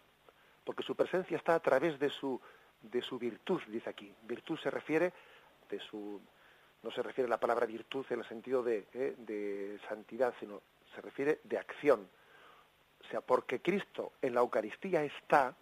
porque 0.66 0.82
su 0.82 0.96
presencia 0.96 1.36
está 1.36 1.54
a 1.54 1.60
través 1.60 1.96
de 2.00 2.10
su, 2.10 2.40
de 2.82 3.00
su 3.00 3.20
virtud, 3.20 3.62
dice 3.68 3.88
aquí. 3.88 4.12
Virtud 4.22 4.58
se 4.58 4.68
refiere 4.68 5.12
de 5.70 5.78
su, 5.78 6.20
no 6.82 6.90
se 6.90 7.02
refiere 7.04 7.28
a 7.28 7.30
la 7.30 7.38
palabra 7.38 7.66
virtud 7.66 8.04
en 8.10 8.18
el 8.18 8.26
sentido 8.26 8.64
de, 8.64 8.84
eh, 8.92 9.14
de 9.16 9.78
santidad, 9.88 10.34
sino 10.40 10.60
se 10.92 11.00
refiere 11.00 11.38
de 11.44 11.56
acción. 11.56 12.08
O 13.00 13.08
sea, 13.08 13.20
porque 13.20 13.62
Cristo 13.62 14.14
en 14.20 14.34
la 14.34 14.40
Eucaristía 14.40 15.04
está, 15.04 15.54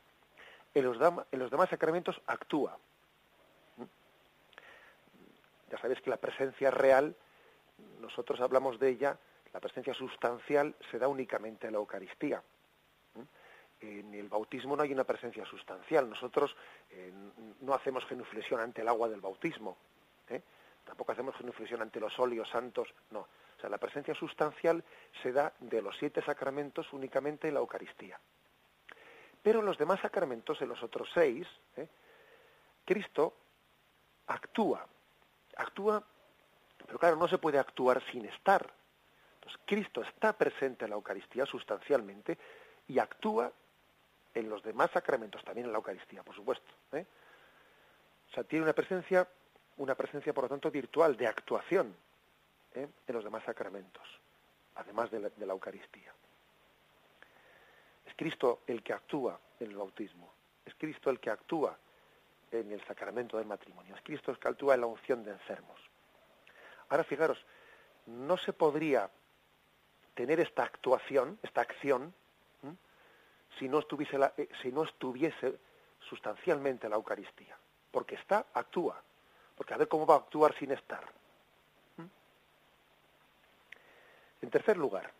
en 0.72 0.84
los, 0.84 0.96
en 1.30 1.38
los 1.38 1.50
demás 1.50 1.68
sacramentos 1.68 2.18
actúa. 2.26 2.78
¿Mm? 3.76 3.82
Ya 5.70 5.78
sabéis 5.82 6.00
que 6.00 6.08
la 6.08 6.16
presencia 6.16 6.70
real, 6.70 7.14
nosotros 8.00 8.40
hablamos 8.40 8.78
de 8.78 8.88
ella, 8.88 9.18
la 9.52 9.60
presencia 9.60 9.92
sustancial 9.92 10.74
se 10.90 10.98
da 10.98 11.08
únicamente 11.08 11.66
en 11.66 11.74
la 11.74 11.78
Eucaristía 11.78 12.42
en 13.84 14.14
el 14.14 14.28
bautismo 14.28 14.76
no 14.76 14.82
hay 14.82 14.92
una 14.92 15.04
presencia 15.04 15.44
sustancial. 15.44 16.08
Nosotros 16.08 16.54
eh, 16.90 17.12
no 17.60 17.74
hacemos 17.74 18.04
genuflexión 18.06 18.60
ante 18.60 18.82
el 18.82 18.88
agua 18.88 19.08
del 19.08 19.20
bautismo. 19.20 19.76
¿eh? 20.28 20.42
Tampoco 20.84 21.12
hacemos 21.12 21.36
genuflexión 21.36 21.82
ante 21.82 22.00
los 22.00 22.18
óleos 22.18 22.48
santos. 22.48 22.88
No. 23.10 23.20
O 23.20 23.60
sea, 23.60 23.70
la 23.70 23.78
presencia 23.78 24.14
sustancial 24.14 24.84
se 25.22 25.32
da 25.32 25.52
de 25.60 25.80
los 25.80 25.96
siete 25.98 26.22
sacramentos 26.22 26.92
únicamente 26.92 27.48
en 27.48 27.54
la 27.54 27.60
Eucaristía. 27.60 28.18
Pero 29.42 29.60
en 29.60 29.66
los 29.66 29.78
demás 29.78 30.00
sacramentos, 30.00 30.60
en 30.62 30.68
los 30.68 30.82
otros 30.82 31.08
seis, 31.12 31.46
¿eh? 31.76 31.88
Cristo 32.84 33.34
actúa. 34.26 34.86
Actúa, 35.56 36.02
pero 36.86 36.98
claro, 36.98 37.16
no 37.16 37.28
se 37.28 37.38
puede 37.38 37.58
actuar 37.58 38.02
sin 38.10 38.24
estar. 38.26 38.72
Entonces, 39.34 39.60
Cristo 39.66 40.02
está 40.02 40.32
presente 40.32 40.84
en 40.84 40.90
la 40.90 40.96
Eucaristía 40.96 41.46
sustancialmente 41.46 42.38
y 42.88 42.98
actúa 42.98 43.52
en 44.34 44.48
los 44.48 44.62
demás 44.62 44.90
sacramentos, 44.90 45.42
también 45.44 45.66
en 45.66 45.72
la 45.72 45.78
Eucaristía, 45.78 46.22
por 46.22 46.34
supuesto. 46.34 46.72
¿eh? 46.92 47.06
O 48.30 48.34
sea, 48.34 48.44
tiene 48.44 48.64
una 48.64 48.72
presencia, 48.72 49.26
una 49.76 49.94
presencia, 49.94 50.32
por 50.34 50.44
lo 50.44 50.48
tanto, 50.48 50.70
virtual, 50.70 51.16
de 51.16 51.26
actuación 51.26 51.94
¿eh? 52.74 52.88
en 53.06 53.14
los 53.14 53.24
demás 53.24 53.44
sacramentos, 53.44 54.06
además 54.74 55.10
de 55.10 55.20
la, 55.20 55.28
de 55.28 55.46
la 55.46 55.52
Eucaristía. 55.52 56.12
Es 58.04 58.14
Cristo 58.14 58.62
el 58.66 58.82
que 58.82 58.92
actúa 58.92 59.38
en 59.60 59.70
el 59.70 59.76
bautismo, 59.76 60.32
es 60.64 60.74
Cristo 60.74 61.10
el 61.10 61.20
que 61.20 61.30
actúa 61.30 61.78
en 62.50 62.72
el 62.72 62.84
sacramento 62.86 63.38
del 63.38 63.46
matrimonio, 63.46 63.94
es 63.94 64.02
Cristo 64.02 64.30
el 64.30 64.38
que 64.38 64.48
actúa 64.48 64.74
en 64.74 64.80
la 64.80 64.86
unción 64.86 65.24
de 65.24 65.30
enfermos. 65.30 65.80
Ahora 66.88 67.04
fijaros, 67.04 67.44
no 68.06 68.36
se 68.36 68.52
podría 68.52 69.10
tener 70.14 70.40
esta 70.40 70.64
actuación, 70.64 71.38
esta 71.42 71.62
acción, 71.62 72.14
si 73.58 73.68
no 73.68 73.80
estuviese, 73.80 74.18
eh, 74.36 74.48
si 74.62 74.72
no 74.72 74.84
estuviese 74.84 75.58
sustancialmente 76.08 76.88
la 76.88 76.96
Eucaristía. 76.96 77.56
Porque 77.90 78.16
está, 78.16 78.46
actúa. 78.54 79.00
Porque 79.56 79.74
a 79.74 79.76
ver 79.76 79.88
cómo 79.88 80.06
va 80.06 80.14
a 80.14 80.18
actuar 80.18 80.54
sin 80.58 80.72
estar. 80.72 81.04
¿Mm? 81.96 82.04
En 84.42 84.50
tercer 84.50 84.76
lugar, 84.76 85.10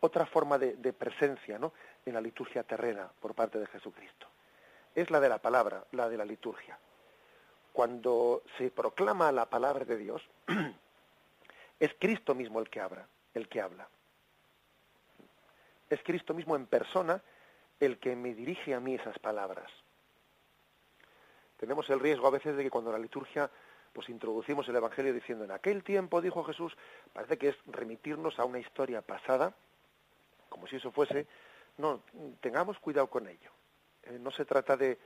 otra 0.00 0.26
forma 0.26 0.58
de, 0.58 0.74
de, 0.74 0.92
presencia 0.92 1.58
¿no? 1.58 1.72
en 2.04 2.14
la 2.14 2.20
liturgia 2.20 2.62
terrena 2.62 3.10
por 3.20 3.34
parte 3.34 3.58
de 3.58 3.66
Jesucristo 3.66 4.26
es 4.94 5.10
la 5.10 5.20
de 5.20 5.28
la 5.28 5.38
palabra, 5.38 5.84
la 5.92 6.08
de 6.08 6.16
la 6.16 6.24
liturgia. 6.24 6.78
Cuando 7.72 8.42
se 8.58 8.70
proclama 8.70 9.32
la 9.32 9.46
palabra 9.46 9.84
de 9.84 9.96
Dios, 9.96 10.22
es 11.80 11.94
Cristo 11.98 12.34
mismo 12.34 12.60
el 12.60 12.68
que 12.68 12.80
habla, 12.80 13.06
el 13.34 13.48
que 13.48 13.60
habla. 13.60 13.88
Es 15.88 16.02
Cristo 16.02 16.34
mismo 16.34 16.56
en 16.56 16.66
persona 16.66 17.22
el 17.84 17.98
que 17.98 18.14
me 18.14 18.32
dirige 18.32 18.74
a 18.74 18.80
mí 18.80 18.94
esas 18.94 19.18
palabras. 19.18 19.70
Tenemos 21.56 21.90
el 21.90 21.98
riesgo 21.98 22.28
a 22.28 22.30
veces 22.30 22.56
de 22.56 22.62
que 22.62 22.70
cuando 22.70 22.92
la 22.92 22.98
liturgia 22.98 23.50
pues 23.92 24.08
introducimos 24.08 24.66
el 24.68 24.76
Evangelio 24.76 25.12
diciendo 25.12 25.44
en 25.44 25.50
aquel 25.50 25.82
tiempo 25.82 26.20
dijo 26.20 26.44
Jesús, 26.44 26.76
parece 27.12 27.36
que 27.36 27.48
es 27.48 27.56
remitirnos 27.66 28.38
a 28.38 28.44
una 28.44 28.60
historia 28.60 29.02
pasada, 29.02 29.52
como 30.48 30.66
si 30.66 30.76
eso 30.76 30.92
fuese, 30.92 31.26
no, 31.76 32.02
tengamos 32.40 32.78
cuidado 32.78 33.08
con 33.08 33.26
ello. 33.26 33.50
Eh, 34.04 34.18
no 34.18 34.30
se 34.30 34.44
trata 34.44 34.76
de, 34.76 34.98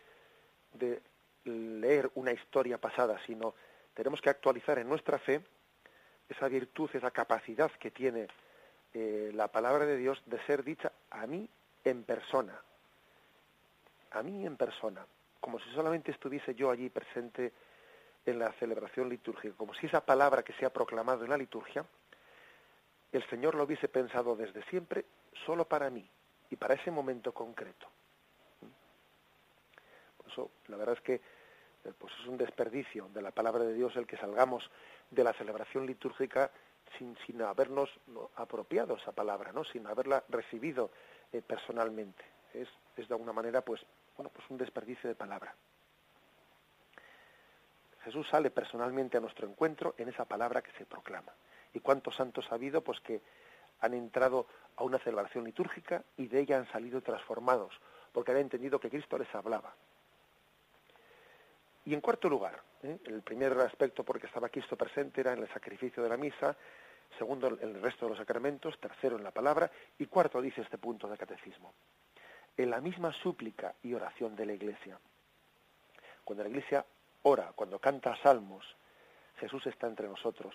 leer 1.45 2.11
una 2.15 2.33
historia 2.33 2.79
pasada, 2.79 3.19
sino 3.25 3.55
tenemos 3.95 4.21
que 4.21 4.29
actualizar 4.29 4.79
en 4.79 4.89
nuestra 4.89 5.19
fe 5.19 5.43
esa 6.29 6.49
virtud, 6.49 6.91
esa 6.93 7.11
capacidad 7.11 7.71
que 7.73 7.91
tiene 7.91 8.29
eh, 8.93 9.31
la 9.33 9.49
palabra 9.49 9.87
de 9.87 9.97
Dios 9.97 10.23
de 10.27 10.39
ser 10.45 10.63
dicha 10.63 10.93
a 11.11 11.27
mí 11.27 11.49
en 11.87 12.03
persona, 12.03 12.61
a 14.11 14.23
mí 14.23 14.45
en 14.45 14.57
persona, 14.57 15.07
como 15.41 15.61
si 15.61 15.71
solamente 15.71 16.11
estuviese 16.11 16.53
yo 16.57 16.71
allí 16.71 16.91
presente 16.91 17.53
en 18.25 18.41
la 18.41 18.53
celebración 18.55 19.09
litúrgica, 19.09 19.55
como 19.57 19.73
si 19.75 19.87
esa 19.87 20.05
palabra 20.05 20.43
que 20.43 20.53
se 20.55 20.67
ha 20.67 20.73
proclamado 20.73 21.23
en 21.23 21.31
la 21.31 21.39
liturgia, 21.39 21.87
el 23.13 23.25
Señor 23.31 23.55
lo 23.55 23.63
hubiese 23.63 23.87
pensado 23.87 24.35
desde 24.35 24.65
siempre 24.65 25.05
solo 25.47 25.65
para 25.65 25.89
mí 25.89 26.11
y 26.51 26.57
para 26.57 26.75
ese 26.75 26.91
momento 26.91 27.33
concreto. 27.33 27.87
Por 30.17 30.27
eso, 30.27 30.51
la 30.67 30.77
verdad 30.77 30.97
es 30.97 31.03
que 31.03 31.15
eh, 31.15 31.93
pues 31.97 32.13
es 32.21 32.27
un 32.27 32.37
desperdicio 32.37 33.09
de 33.15 33.23
la 33.23 33.31
palabra 33.31 33.63
de 33.63 33.75
Dios 33.75 33.95
el 33.95 34.09
que 34.09 34.17
salgamos 34.17 34.69
de 35.09 35.23
la 35.23 35.33
celebración 35.35 35.87
litúrgica 35.87 36.51
sin, 36.99 37.17
sin 37.27 37.41
habernos 37.43 37.91
apropiado 38.35 38.97
esa 38.97 39.13
palabra, 39.13 39.53
¿no? 39.53 39.63
sin 39.63 39.87
haberla 39.87 40.25
recibido 40.29 40.91
eh, 41.33 41.43
personalmente. 41.43 42.25
Es, 42.55 42.69
es 42.97 43.09
de 43.09 43.15
alguna 43.15 43.33
manera 43.33 43.61
pues, 43.63 43.85
bueno, 44.17 44.31
pues 44.31 44.49
un 44.51 44.59
desperdicio 44.59 45.09
de 45.09 45.15
palabra. 45.15 45.55
Jesús 48.07 48.29
sale 48.29 48.51
personalmente 48.51 49.17
a 49.17 49.21
nuestro 49.21 49.49
encuentro 49.49 49.95
en 49.99 50.09
esa 50.09 50.25
palabra 50.25 50.63
que 50.63 50.71
se 50.79 50.87
proclama. 50.87 51.33
¿Y 51.75 51.81
cuántos 51.81 52.15
santos 52.15 52.47
ha 52.51 52.55
habido 52.55 52.81
pues 52.83 53.01
que 53.01 53.21
han 53.81 53.95
entrado 53.95 54.47
a 54.77 54.85
una 54.85 54.99
celebración 54.99 55.45
litúrgica 55.45 56.05
y 56.17 56.29
de 56.29 56.41
ella 56.41 56.59
han 56.59 56.71
salido 56.71 57.03
transformados, 57.03 57.75
porque 58.13 58.31
han 58.31 58.39
entendido 58.39 58.79
que 58.79 58.91
Cristo 58.91 59.19
les 59.19 59.35
hablaba? 59.35 59.75
Y 61.85 61.95
en 61.95 62.01
cuarto 62.01 62.29
lugar, 62.29 62.63
¿eh? 62.83 62.99
el 63.07 63.23
primer 63.23 63.53
aspecto 63.61 64.05
porque 64.05 64.27
estaba 64.27 64.49
Cristo 64.49 64.77
presente 64.77 65.21
era 65.21 65.33
en 65.33 65.41
el 65.41 65.49
sacrificio 65.49 66.03
de 66.03 66.09
la 66.09 66.17
misa, 66.17 66.57
segundo 67.19 67.49
en 67.49 67.59
el 67.61 67.83
resto 67.83 68.07
de 68.07 68.11
los 68.11 68.19
sacramentos, 68.19 68.79
tercero 68.79 69.17
en 69.17 69.25
la 69.25 69.31
palabra 69.31 69.71
y 69.99 70.07
cuarto 70.07 70.41
dice 70.41 70.63
este 70.63 70.79
punto 70.79 71.09
de 71.09 71.17
catecismo. 71.17 71.75
En 72.57 72.71
la 72.71 72.81
misma 72.81 73.13
súplica 73.13 73.75
y 73.83 73.95
oración 73.95 74.35
de 74.35 74.47
la 74.47 74.53
Iglesia. 74.53 74.99
Cuando 76.25 76.43
la 76.45 76.51
Iglesia 76.51 76.85
ora, 77.23 77.53
cuando 77.55 77.79
canta 77.79 78.17
salmos, 78.23 78.65
Jesús 79.39 79.67
está 79.67 79.87
entre 79.87 80.09
nosotros. 80.09 80.55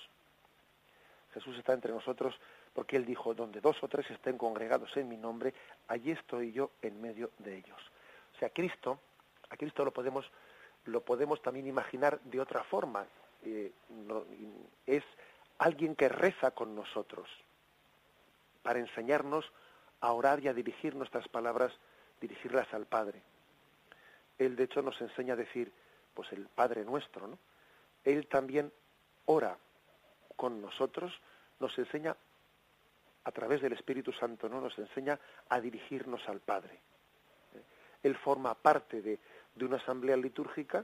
Jesús 1.33 1.57
está 1.57 1.73
entre 1.73 1.93
nosotros 1.93 2.35
porque 2.73 2.95
Él 2.95 3.05
dijo, 3.05 3.33
donde 3.33 3.61
dos 3.61 3.81
o 3.83 3.87
tres 3.87 4.09
estén 4.11 4.37
congregados 4.37 4.95
en 4.97 5.09
mi 5.09 5.17
nombre, 5.17 5.53
allí 5.87 6.11
estoy 6.11 6.51
yo 6.51 6.71
en 6.81 7.01
medio 7.01 7.31
de 7.39 7.57
ellos. 7.57 7.79
O 8.35 8.39
sea, 8.39 8.49
Cristo, 8.49 8.99
a 9.49 9.57
Cristo 9.57 9.83
lo 9.83 9.91
podemos, 9.91 10.29
lo 10.85 11.01
podemos 11.01 11.41
también 11.41 11.67
imaginar 11.67 12.19
de 12.21 12.39
otra 12.39 12.63
forma. 12.63 13.05
Eh, 13.43 13.71
es 14.85 15.03
alguien 15.61 15.95
que 15.95 16.09
reza 16.09 16.49
con 16.51 16.73
nosotros 16.73 17.29
para 18.63 18.79
enseñarnos 18.79 19.45
a 19.99 20.11
orar 20.11 20.39
y 20.39 20.47
a 20.47 20.55
dirigir 20.55 20.95
nuestras 20.95 21.27
palabras, 21.27 21.71
dirigirlas 22.19 22.73
al 22.73 22.87
Padre. 22.87 23.21
Él 24.39 24.55
de 24.55 24.63
hecho 24.63 24.81
nos 24.81 24.99
enseña 24.99 25.33
a 25.33 25.37
decir, 25.37 25.71
pues 26.15 26.31
el 26.31 26.47
Padre 26.47 26.83
nuestro, 26.83 27.27
¿no? 27.27 27.37
Él 28.03 28.25
también 28.25 28.73
ora 29.25 29.55
con 30.35 30.61
nosotros, 30.61 31.13
nos 31.59 31.77
enseña 31.77 32.17
a 33.23 33.31
través 33.31 33.61
del 33.61 33.73
Espíritu 33.73 34.11
Santo, 34.13 34.49
¿no? 34.49 34.61
Nos 34.61 34.75
enseña 34.79 35.19
a 35.47 35.61
dirigirnos 35.61 36.27
al 36.27 36.39
Padre. 36.39 36.73
¿Eh? 37.53 37.61
Él 38.01 38.15
forma 38.15 38.55
parte 38.55 39.03
de, 39.03 39.19
de 39.53 39.65
una 39.65 39.77
asamblea 39.77 40.17
litúrgica 40.17 40.83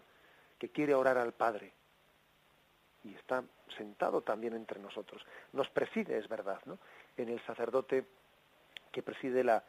que 0.59 0.69
quiere 0.69 0.93
orar 0.93 1.17
al 1.17 1.33
Padre 1.33 1.73
y 3.07 3.15
está 3.15 3.43
sentado 3.75 4.21
también 4.21 4.53
entre 4.53 4.79
nosotros. 4.79 5.25
Nos 5.53 5.69
preside, 5.69 6.17
es 6.17 6.27
verdad, 6.27 6.59
¿no? 6.65 6.77
En 7.15 7.29
el 7.29 7.39
sacerdote 7.45 8.05
que 8.91 9.01
preside 9.01 9.43
la, 9.43 9.63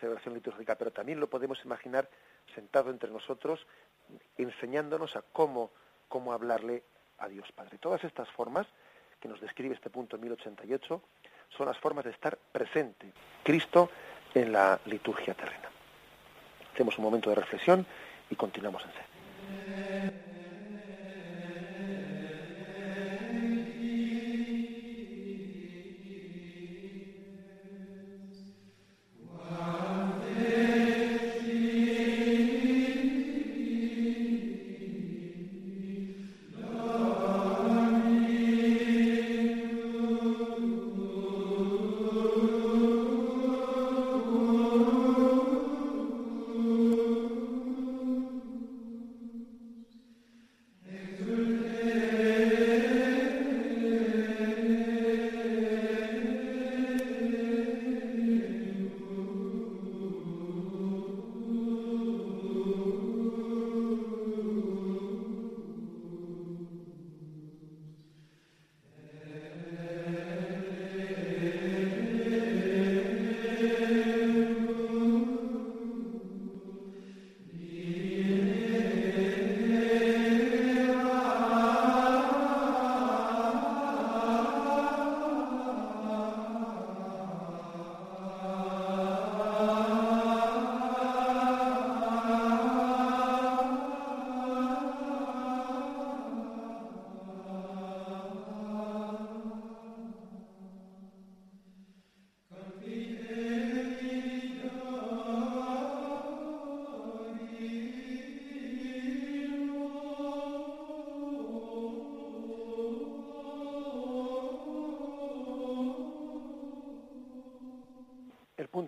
celebración 0.00 0.34
litúrgica, 0.34 0.76
pero 0.76 0.90
también 0.90 1.18
lo 1.18 1.30
podemos 1.30 1.64
imaginar 1.64 2.10
sentado 2.54 2.90
entre 2.90 3.10
nosotros, 3.10 3.66
enseñándonos 4.36 5.16
a 5.16 5.22
cómo, 5.32 5.70
cómo 6.08 6.34
hablarle 6.34 6.82
a 7.18 7.28
Dios 7.28 7.50
Padre. 7.52 7.78
Todas 7.78 8.04
estas 8.04 8.28
formas 8.30 8.66
que 9.18 9.28
nos 9.28 9.40
describe 9.40 9.74
este 9.74 9.88
punto 9.88 10.18
1088 10.18 11.02
son 11.56 11.66
las 11.66 11.78
formas 11.78 12.04
de 12.04 12.10
estar 12.10 12.36
presente 12.36 13.10
Cristo 13.42 13.90
en 14.34 14.52
la 14.52 14.78
liturgia 14.84 15.32
terrena. 15.32 15.70
Hacemos 16.74 16.98
un 16.98 17.04
momento 17.04 17.30
de 17.30 17.36
reflexión 17.36 17.86
y 18.28 18.36
continuamos 18.36 18.84
en 18.84 18.92
sed. 18.92 20.27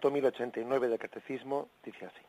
Punto 0.00 0.12
1089 0.12 0.88
del 0.88 0.98
Catecismo 0.98 1.68
dice 1.84 2.06
así. 2.06 2.22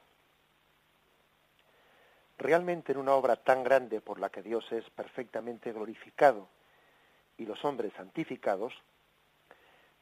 Realmente 2.38 2.92
en 2.92 2.98
una 2.98 3.14
obra 3.14 3.38
tan 3.38 3.64
grande 3.64 4.02
por 4.02 4.20
la 4.20 4.30
que 4.30 4.42
Dios 4.42 4.70
es 4.74 4.90
perfectamente 4.90 5.72
glorificado 5.72 6.50
y 7.38 7.46
los 7.46 7.64
hombres 7.64 7.94
santificados, 7.94 8.74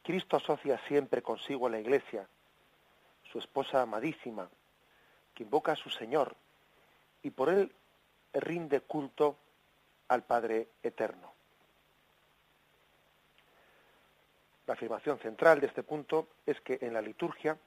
Cristo 0.02 0.36
asocia 0.36 0.80
siempre 0.88 1.22
consigo 1.22 1.68
a 1.68 1.70
la 1.70 1.78
Iglesia, 1.78 2.26
su 3.30 3.38
esposa 3.38 3.82
amadísima, 3.82 4.50
que 5.32 5.44
invoca 5.44 5.70
a 5.70 5.76
su 5.76 5.90
Señor 5.90 6.34
y 7.22 7.30
por 7.30 7.50
él 7.50 7.72
rinde 8.32 8.80
culto 8.80 9.36
al 10.08 10.24
Padre 10.24 10.70
Eterno. 10.82 11.29
La 14.70 14.74
afirmación 14.74 15.18
central 15.18 15.58
de 15.58 15.66
este 15.66 15.82
punto 15.82 16.28
es 16.46 16.60
que 16.60 16.78
en 16.80 16.94
la 16.94 17.02
liturgia 17.02 17.58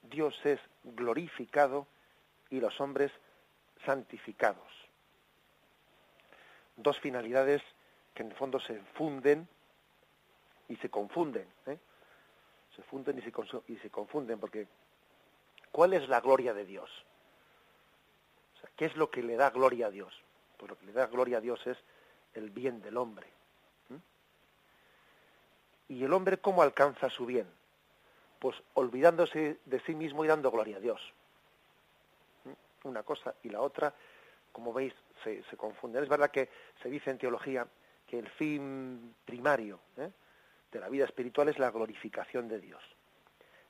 Dios 0.00 0.34
es 0.46 0.58
glorificado 0.82 1.86
y 2.48 2.58
los 2.58 2.80
hombres 2.80 3.12
santificados. 3.84 4.66
Dos 6.74 6.98
finalidades 7.00 7.60
que 8.14 8.22
en 8.22 8.30
el 8.30 8.36
fondo 8.38 8.58
se 8.60 8.80
funden 8.94 9.46
y 10.70 10.76
se 10.76 10.88
confunden. 10.88 11.46
¿eh? 11.66 11.78
Se 12.76 12.82
funden 12.84 13.18
y 13.18 13.20
se, 13.20 13.30
y 13.68 13.76
se 13.76 13.90
confunden 13.90 14.40
porque 14.40 14.66
¿cuál 15.70 15.92
es 15.92 16.08
la 16.08 16.22
gloria 16.22 16.54
de 16.54 16.64
Dios? 16.64 16.88
¿Qué 18.74 18.86
es 18.86 18.96
lo 18.96 19.10
que 19.10 19.22
le 19.22 19.36
da 19.36 19.50
gloria 19.50 19.88
a 19.88 19.90
Dios? 19.90 20.18
Pues 20.56 20.70
lo 20.70 20.78
que 20.78 20.86
le 20.86 20.92
da 20.92 21.08
gloria 21.08 21.36
a 21.36 21.40
Dios 21.42 21.60
es 21.66 21.76
el 22.32 22.48
bien 22.48 22.80
del 22.80 22.96
hombre. 22.96 23.26
¿Y 25.92 26.04
el 26.04 26.12
hombre 26.14 26.38
cómo 26.38 26.62
alcanza 26.62 27.10
su 27.10 27.26
bien? 27.26 27.46
Pues 28.38 28.56
olvidándose 28.72 29.58
de 29.66 29.80
sí 29.80 29.94
mismo 29.94 30.24
y 30.24 30.28
dando 30.28 30.50
gloria 30.50 30.78
a 30.78 30.80
Dios. 30.80 31.12
Una 32.84 33.02
cosa 33.02 33.34
y 33.42 33.50
la 33.50 33.60
otra, 33.60 33.92
como 34.52 34.72
veis, 34.72 34.94
se, 35.22 35.44
confunden. 35.54 36.02
Es 36.02 36.08
verdad 36.08 36.30
que 36.30 36.48
se 36.82 36.88
dice 36.88 37.10
en 37.10 37.18
teología 37.18 37.68
que 38.06 38.18
el 38.18 38.26
fin 38.30 39.14
primario 39.26 39.80
¿eh? 39.98 40.10
de 40.72 40.80
la 40.80 40.88
vida 40.88 41.04
espiritual 41.04 41.50
es 41.50 41.58
la 41.58 41.70
glorificación 41.70 42.48
de 42.48 42.58
Dios. 42.58 42.82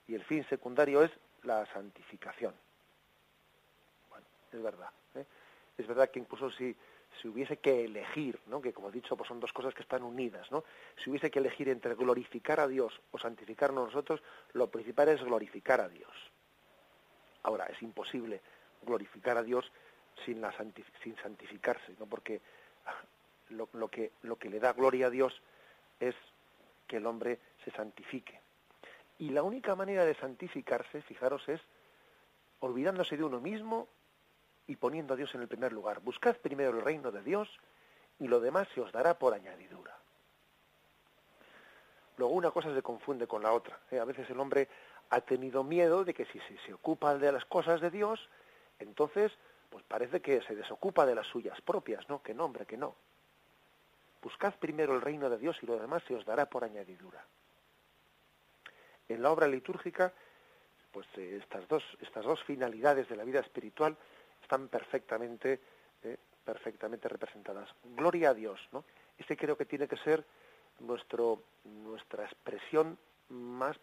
Y 0.07 0.15
el 0.15 0.23
fin 0.23 0.47
secundario 0.49 1.03
es 1.03 1.11
la 1.43 1.67
santificación. 1.73 2.55
Bueno, 4.11 4.27
es 4.53 4.63
verdad. 4.63 4.91
¿eh? 5.17 5.27
Es 5.77 5.89
verdad 5.89 6.09
que 6.09 6.21
incluso 6.21 6.53
si 6.53 6.77
si 7.21 7.29
hubiese 7.29 7.59
que 7.59 7.85
elegir, 7.85 8.39
¿no? 8.47 8.61
que 8.61 8.73
como 8.73 8.89
he 8.89 8.93
dicho, 8.93 9.17
pues 9.17 9.29
son 9.29 9.41
dos 9.41 9.53
cosas 9.53 9.75
que 9.75 9.83
están 9.83 10.03
unidas, 10.03 10.51
¿no? 10.51 10.65
si 11.03 11.11
hubiese 11.11 11.31
que 11.31 11.39
elegir 11.39 11.69
entre 11.69 11.95
glorificar 11.95 12.61
a 12.61 12.69
Dios 12.69 13.01
o 13.11 13.19
santificarnos 13.19 13.87
nosotros, 13.87 14.23
lo 14.53 14.71
principal 14.71 15.09
es 15.09 15.23
glorificar 15.23 15.81
a 15.81 15.89
Dios. 15.89 16.11
Ahora, 17.43 17.67
es 17.67 17.81
imposible 17.83 18.41
glorificar 18.83 19.37
a 19.37 19.43
Dios 19.43 19.71
sin, 20.25 20.41
la 20.41 20.55
sin 21.03 21.17
santificarse, 21.17 21.95
¿no? 21.99 22.07
porque 22.07 22.41
lo, 23.51 23.89
que, 23.89 24.13
lo 24.23 24.37
que 24.37 24.49
le 24.49 24.61
da 24.61 24.73
gloria 24.73 25.07
a 25.07 25.11
Dios 25.11 25.41
es 26.01 26.15
que 26.87 26.97
el 26.97 27.07
hombre 27.07 27.39
se 27.65 27.71
santifique. 27.73 28.41
Y 29.19 29.31
la 29.31 29.43
única 29.43 29.75
manera 29.75 30.05
de 30.05 30.15
santificarse, 30.15 31.03
fijaros, 31.03 31.49
es 31.49 31.61
olvidándose 32.61 33.17
de 33.17 33.25
uno 33.25 33.41
mismo 33.41 33.89
y 34.67 34.77
poniendo 34.77 35.15
a 35.15 35.17
Dios 35.17 35.35
en 35.35 35.43
el 35.43 35.49
primer 35.49 35.73
lugar. 35.73 36.01
Buscad 36.01 36.37
primero 36.37 36.71
el 36.71 36.83
reino 36.83 37.11
de 37.11 37.23
Dios 37.23 37.49
y 38.19 38.29
lo 38.29 38.41
demás 38.41 38.69
se 38.75 38.81
os 38.81 38.93
dará 38.93 39.19
por 39.19 39.35
añadidura. 39.35 39.97
Luego 42.17 42.35
una 42.35 42.51
cosa 42.51 42.75
se 42.75 42.83
confunde 42.83 43.27
con 43.27 43.43
la 43.43 43.53
otra. 43.53 43.81
¿eh? 43.91 43.99
A 43.99 44.05
veces 44.05 44.29
el 44.31 44.39
hombre 44.39 44.69
ha 45.11 45.21
tenido 45.21 45.65
miedo 45.65 46.05
de 46.05 46.15
que 46.15 46.27
si, 46.27 46.41
se 46.65 46.73
ocupa 46.73 47.17
de 47.17 47.33
las 47.33 47.45
cosas 47.45 47.81
de 47.81 47.91
Dios, 47.91 48.29
entonces 48.79 49.33
pues 49.71 49.85
parece 49.85 50.21
que 50.21 50.43
se 50.43 50.55
desocupa 50.55 51.07
de 51.07 51.15
las 51.15 51.27
suyas 51.27 51.61
propias, 51.63 52.07
¿no? 52.09 52.23
Que 52.23 52.35
no, 52.35 52.45
hombre, 52.45 52.67
que 52.67 52.77
no. 52.77 52.95
Buscad 54.23 54.55
primero 54.55 54.95
el 54.95 55.01
reino 55.01 55.31
de 55.31 55.39
Dios 55.39 55.59
y 55.63 55.67
lo 55.67 55.79
demás 55.79 56.03
se 56.07 56.15
os 56.15 56.25
dará 56.25 56.47
por 56.47 56.63
añadidura. 56.63 57.25
En 59.09 59.23
la 59.23 59.33
obra 59.33 59.49
litúrgica, 59.49 60.13
pues 60.93 61.07
eh, 61.17 61.39
estas 61.43 61.67
dos, 61.69 61.83
estas 62.01 62.25
dos 62.25 62.43
finalidades 62.45 63.09
de 63.09 63.17
la 63.17 63.25
vida 63.25 63.41
espiritual 63.41 63.97
están 64.43 64.69
perfectamente, 64.69 65.61
eh, 66.03 66.17
perfectamente 66.45 67.09
representadas. 67.09 67.69
Gloria 67.85 68.31
a 68.31 68.35
Dios, 68.35 68.61
¿no? 68.73 68.85
Ese 69.17 69.37
creo 69.37 69.57
que 69.57 69.65
tiene 69.65 69.89
que 69.89 69.97
ser 69.97 70.25
nuestro, 70.81 71.43
nuestra 71.65 72.25
expresión 72.25 72.99
más 73.29 73.79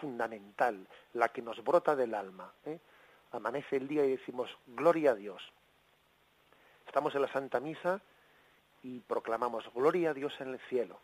fundamental, 0.00 0.88
la 1.12 1.28
que 1.28 1.42
nos 1.42 1.62
brota 1.62 1.94
del 1.94 2.14
alma. 2.14 2.52
¿eh? 2.64 2.78
Amanece 3.32 3.76
el 3.76 3.88
día 3.88 4.04
y 4.04 4.10
decimos, 4.10 4.50
gloria 4.66 5.12
a 5.12 5.14
Dios. 5.14 5.42
Estamos 6.86 7.14
en 7.14 7.22
la 7.22 7.32
Santa 7.32 7.60
Misa 7.60 8.00
y 8.82 9.00
proclamamos, 9.00 9.72
gloria 9.72 10.10
a 10.10 10.14
Dios 10.14 10.34
en 10.40 10.48
el 10.48 10.58
cielo, 10.68 11.00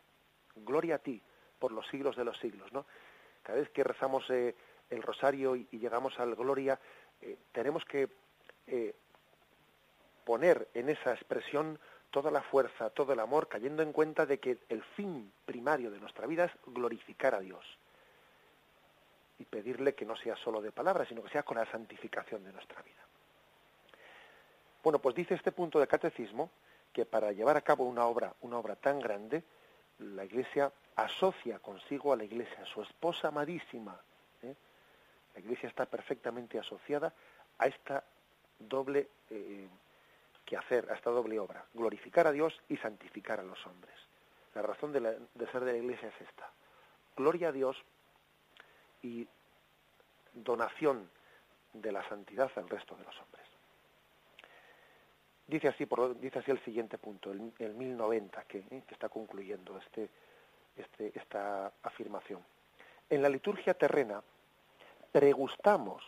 gloria 0.56 0.96
a 0.96 0.98
ti 0.98 1.22
por 1.58 1.72
los 1.72 1.86
siglos 1.88 2.16
de 2.16 2.24
los 2.24 2.38
siglos. 2.38 2.72
¿no? 2.72 2.86
Cada 3.42 3.58
vez 3.58 3.70
que 3.70 3.84
rezamos 3.84 4.28
eh, 4.30 4.54
el 4.88 5.02
rosario 5.02 5.56
y, 5.56 5.66
llegamos 5.72 6.18
al 6.18 6.34
gloria, 6.34 6.78
tenemos 7.52 7.84
que 7.84 8.08
eh, 8.70 8.94
poner 10.24 10.68
en 10.74 10.88
esa 10.88 11.12
expresión 11.12 11.78
toda 12.10 12.30
la 12.30 12.42
fuerza, 12.42 12.90
todo 12.90 13.12
el 13.12 13.20
amor, 13.20 13.48
cayendo 13.48 13.82
en 13.82 13.92
cuenta 13.92 14.26
de 14.26 14.38
que 14.38 14.58
el 14.68 14.82
fin 14.82 15.32
primario 15.44 15.90
de 15.90 16.00
nuestra 16.00 16.26
vida 16.26 16.44
es 16.44 16.52
glorificar 16.66 17.34
a 17.34 17.40
Dios 17.40 17.64
y 19.38 19.44
pedirle 19.44 19.94
que 19.94 20.04
no 20.04 20.16
sea 20.16 20.36
solo 20.36 20.60
de 20.60 20.72
palabras, 20.72 21.08
sino 21.08 21.22
que 21.22 21.30
sea 21.30 21.42
con 21.42 21.56
la 21.56 21.66
santificación 21.66 22.44
de 22.44 22.52
nuestra 22.52 22.82
vida. 22.82 23.00
Bueno, 24.82 24.98
pues 24.98 25.14
dice 25.14 25.34
este 25.34 25.52
punto 25.52 25.78
de 25.78 25.86
catecismo 25.86 26.50
que 26.92 27.06
para 27.06 27.32
llevar 27.32 27.56
a 27.56 27.62
cabo 27.62 27.84
una 27.84 28.06
obra, 28.06 28.34
una 28.40 28.58
obra 28.58 28.76
tan 28.76 28.98
grande, 28.98 29.42
la 29.98 30.24
Iglesia 30.24 30.72
asocia 30.96 31.58
consigo 31.58 32.12
a 32.12 32.16
la 32.16 32.24
Iglesia, 32.24 32.62
a 32.62 32.66
su 32.66 32.82
esposa 32.82 33.28
amadísima. 33.28 33.98
¿eh? 34.42 34.54
La 35.34 35.40
Iglesia 35.40 35.68
está 35.68 35.86
perfectamente 35.86 36.58
asociada 36.58 37.12
a 37.58 37.66
esta 37.66 38.02
doble 38.60 39.08
eh, 39.30 39.68
que 40.44 40.56
hacer, 40.56 40.90
a 40.90 40.94
esta 40.94 41.10
doble 41.10 41.38
obra, 41.38 41.64
glorificar 41.74 42.26
a 42.26 42.32
Dios 42.32 42.60
y 42.68 42.76
santificar 42.76 43.40
a 43.40 43.42
los 43.42 43.64
hombres. 43.66 43.94
La 44.54 44.62
razón 44.62 44.92
de, 44.92 45.00
ser 45.52 45.64
de 45.64 45.72
la 45.72 45.78
Iglesia 45.78 46.08
es 46.08 46.28
esta. 46.28 46.50
Gloria 47.16 47.48
a 47.48 47.52
Dios 47.52 47.76
y 49.02 49.26
donación 50.34 51.08
de 51.72 51.92
la 51.92 52.06
santidad 52.08 52.50
al 52.56 52.68
resto 52.68 52.96
de 52.96 53.04
los 53.04 53.16
hombres. 53.20 53.46
Dice 55.46 55.68
así, 55.68 55.86
por, 55.86 56.18
dice 56.18 56.40
así 56.40 56.50
el 56.50 56.62
siguiente 56.64 56.98
punto, 56.98 57.32
el, 57.32 57.52
el 57.58 57.74
1090, 57.74 58.44
que, 58.44 58.58
eh, 58.58 58.82
que 58.86 58.94
está 58.94 59.08
concluyendo 59.08 59.78
este, 59.78 60.08
este, 60.76 61.12
esta 61.18 61.72
afirmación. 61.82 62.44
En 63.08 63.22
la 63.22 63.28
liturgia 63.28 63.74
terrena 63.74 64.22
pregustamos 65.12 66.02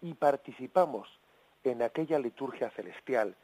y 0.00 0.14
participamos 0.14 1.08
en 1.70 1.82
aquella 1.82 2.18
liturgia 2.18 2.70
celestial 2.70 3.36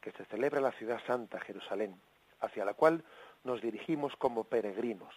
que 0.00 0.12
se 0.12 0.24
celebra 0.26 0.58
en 0.58 0.64
la 0.64 0.72
ciudad 0.72 1.00
santa, 1.06 1.40
Jerusalén, 1.40 2.00
hacia 2.40 2.64
la 2.64 2.74
cual 2.74 3.04
nos 3.44 3.60
dirigimos 3.60 4.14
como 4.16 4.44
peregrinos, 4.44 5.14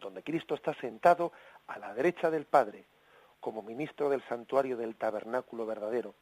donde 0.00 0.22
Cristo 0.22 0.54
está 0.54 0.74
sentado 0.74 1.32
a 1.66 1.78
la 1.78 1.94
derecha 1.94 2.30
del 2.30 2.44
Padre, 2.44 2.84
como 3.40 3.62
ministro 3.62 4.08
del 4.08 4.22
santuario 4.28 4.76
del 4.76 4.96
tabernáculo 4.96 5.64
verdadero. 5.64 6.14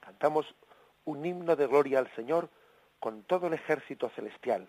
Cantamos 0.00 0.54
un 1.04 1.24
himno 1.24 1.54
de 1.56 1.66
gloria 1.66 1.98
al 1.98 2.14
Señor 2.14 2.48
con 2.98 3.22
todo 3.24 3.48
el 3.48 3.54
ejército 3.54 4.08
celestial. 4.10 4.68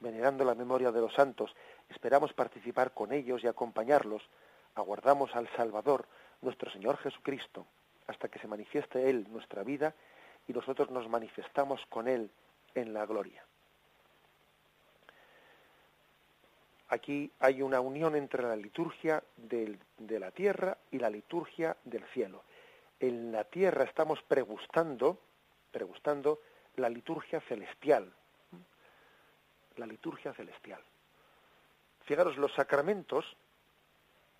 Venerando 0.00 0.44
la 0.44 0.54
memoria 0.54 0.90
de 0.90 1.00
los 1.00 1.14
santos, 1.14 1.54
esperamos 1.88 2.32
participar 2.32 2.92
con 2.92 3.12
ellos 3.12 3.44
y 3.44 3.46
acompañarlos. 3.46 4.22
Aguardamos 4.74 5.34
al 5.36 5.48
Salvador, 5.56 6.06
nuestro 6.40 6.70
Señor 6.70 6.96
Jesucristo, 6.98 7.66
hasta 8.10 8.28
que 8.28 8.38
se 8.38 8.48
manifieste 8.48 9.08
Él 9.08 9.26
nuestra 9.30 9.62
vida 9.62 9.94
y 10.46 10.52
nosotros 10.52 10.90
nos 10.90 11.08
manifestamos 11.08 11.84
con 11.86 12.08
Él 12.08 12.30
en 12.74 12.92
la 12.92 13.06
gloria. 13.06 13.44
Aquí 16.88 17.30
hay 17.38 17.62
una 17.62 17.80
unión 17.80 18.16
entre 18.16 18.42
la 18.42 18.56
liturgia 18.56 19.22
de 19.36 19.78
la 20.18 20.32
tierra 20.32 20.76
y 20.90 20.98
la 20.98 21.08
liturgia 21.08 21.76
del 21.84 22.04
cielo. 22.06 22.42
En 22.98 23.30
la 23.30 23.44
tierra 23.44 23.84
estamos 23.84 24.20
pregustando, 24.22 25.20
pregustando 25.70 26.40
la 26.76 26.88
liturgia 26.88 27.40
celestial. 27.42 28.12
La 29.76 29.86
liturgia 29.86 30.34
celestial. 30.34 30.82
Fijaros, 32.04 32.36
los 32.36 32.52
sacramentos 32.54 33.24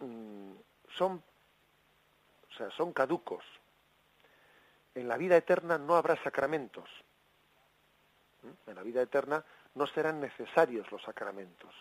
mm, 0.01 0.53
son, 0.97 1.23
o 2.51 2.55
sea, 2.55 2.71
son 2.71 2.93
caducos, 2.93 3.45
en 4.95 5.09
la 5.09 5.17
vida 5.17 5.37
eterna 5.37 5.79
no 5.79 5.97
habrá 5.97 6.17
sacramentos. 6.23 6.89
¿Mm? 8.43 8.71
En 8.71 8.77
la 8.77 8.83
vida 8.83 9.03
eterna 9.03 9.45
no 9.75 9.87
serán 9.87 10.21
necesarios 10.21 10.91
los 10.91 11.03
sacramentos. 11.03 11.75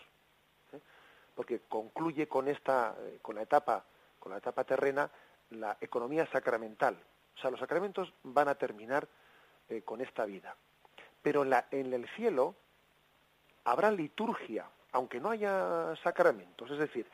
¿eh? 0.73 0.79
porque 1.35 1.61
concluye 1.69 2.27
con 2.27 2.47
esta, 2.47 2.95
eh, 2.99 3.19
con 3.21 3.35
la 3.35 3.43
etapa, 3.43 3.85
con 4.19 4.31
la 4.31 4.39
etapa 4.39 4.65
terrena, 4.65 5.09
la 5.51 5.77
economía 5.79 6.25
sacramental. 6.27 7.01
O 7.35 7.39
sea, 7.39 7.49
los 7.49 7.59
sacramentos 7.59 8.13
van 8.23 8.49
a 8.49 8.55
terminar 8.55 9.07
eh, 9.69 9.81
con 9.83 10.01
esta 10.01 10.25
vida. 10.25 10.55
Pero 11.21 11.43
en, 11.43 11.49
la, 11.49 11.67
en 11.71 11.93
el 11.93 12.07
cielo 12.09 12.55
habrá 13.63 13.89
liturgia, 13.89 14.69
aunque 14.91 15.19
no 15.19 15.29
haya 15.29 15.95
sacramentos. 16.03 16.69
Es 16.71 16.77
decir, 16.79 17.09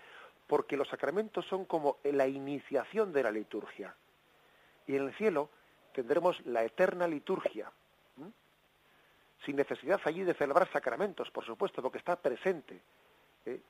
porque 0.47 0.77
los 0.77 0.87
sacramentos 0.87 1.45
son 1.47 1.65
como 1.65 1.97
la 2.03 2.27
iniciación 2.27 3.11
de 3.11 3.23
la 3.23 3.31
liturgia. 3.31 3.95
Y 4.87 4.95
en 4.95 5.03
el 5.07 5.13
cielo 5.15 5.49
tendremos 5.93 6.45
la 6.45 6.63
eterna 6.63 7.07
liturgia, 7.07 7.71
sin 9.43 9.55
necesidad 9.55 10.01
allí 10.05 10.23
de 10.23 10.33
celebrar 10.33 10.71
sacramentos, 10.71 11.29
por 11.31 11.45
supuesto, 11.45 11.81
porque 11.81 11.99
está 11.99 12.15
presente. 12.15 12.81
¿eh? 13.45 13.61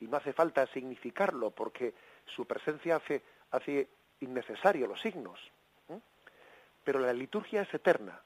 Y 0.00 0.06
no 0.06 0.18
hace 0.18 0.32
falta 0.32 0.66
significarlo, 0.66 1.50
porque 1.50 1.94
su 2.26 2.44
presencia 2.46 2.96
hace, 2.96 3.22
hace 3.50 3.88
innecesario 4.20 4.86
los 4.86 5.00
signos. 5.00 5.40
Pero 6.84 6.98
la 6.98 7.14
liturgia 7.14 7.62
es 7.62 7.72
eterna. 7.72 8.20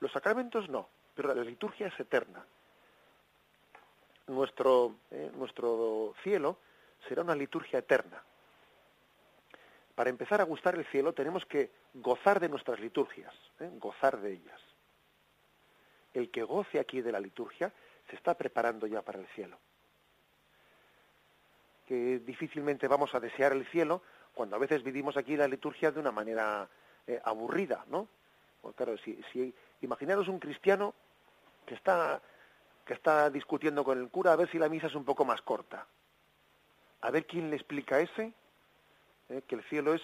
Los 0.00 0.10
sacramentos 0.10 0.68
no, 0.68 0.88
pero 1.14 1.32
la 1.32 1.44
liturgia 1.44 1.86
es 1.86 2.00
eterna. 2.00 2.44
Nuestro, 4.26 4.96
¿eh? 5.12 5.30
nuestro 5.36 6.14
cielo 6.24 6.58
será 7.08 7.22
una 7.22 7.34
liturgia 7.34 7.78
eterna. 7.78 8.22
Para 9.94 10.10
empezar 10.10 10.40
a 10.40 10.44
gustar 10.44 10.74
el 10.74 10.86
cielo 10.86 11.12
tenemos 11.12 11.44
que 11.46 11.70
gozar 11.94 12.40
de 12.40 12.48
nuestras 12.48 12.80
liturgias, 12.80 13.34
¿eh? 13.60 13.70
gozar 13.74 14.20
de 14.20 14.32
ellas. 14.32 14.60
El 16.14 16.30
que 16.30 16.42
goce 16.42 16.78
aquí 16.78 17.00
de 17.00 17.12
la 17.12 17.20
liturgia 17.20 17.72
se 18.08 18.16
está 18.16 18.34
preparando 18.34 18.86
ya 18.86 19.02
para 19.02 19.18
el 19.18 19.26
cielo. 19.28 19.58
Que 21.86 22.20
difícilmente 22.20 22.88
vamos 22.88 23.14
a 23.14 23.20
desear 23.20 23.52
el 23.52 23.66
cielo 23.66 24.02
cuando 24.34 24.56
a 24.56 24.58
veces 24.58 24.82
vivimos 24.82 25.16
aquí 25.16 25.36
la 25.36 25.48
liturgia 25.48 25.90
de 25.90 26.00
una 26.00 26.10
manera 26.12 26.68
eh, 27.06 27.20
aburrida, 27.24 27.84
¿no? 27.88 28.08
Pues 28.60 28.74
claro, 28.76 28.96
si, 28.98 29.54
imaginaros 29.80 30.28
un 30.28 30.38
cristiano 30.38 30.94
que 31.66 31.74
está 31.74 32.22
que 32.84 32.94
está 32.94 33.30
discutiendo 33.30 33.84
con 33.84 33.98
el 33.98 34.08
cura 34.08 34.32
a 34.32 34.36
ver 34.36 34.50
si 34.50 34.58
la 34.58 34.68
misa 34.68 34.88
es 34.88 34.94
un 34.94 35.04
poco 35.04 35.24
más 35.24 35.40
corta. 35.42 35.86
A 37.02 37.10
ver 37.10 37.26
quién 37.26 37.50
le 37.50 37.56
explica 37.56 38.00
ese, 38.00 38.32
¿eh? 39.28 39.42
que 39.46 39.56
el 39.56 39.62
cielo 39.64 39.92
es 39.92 40.02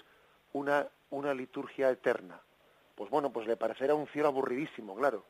una, 0.52 0.88
una 1.10 1.32
liturgia 1.32 1.90
eterna. 1.90 2.40
Pues 2.96 3.08
bueno, 3.10 3.32
pues 3.32 3.46
le 3.46 3.56
parecerá 3.56 3.94
un 3.94 4.08
cielo 4.08 4.28
aburridísimo, 4.28 4.96
claro. 4.96 5.24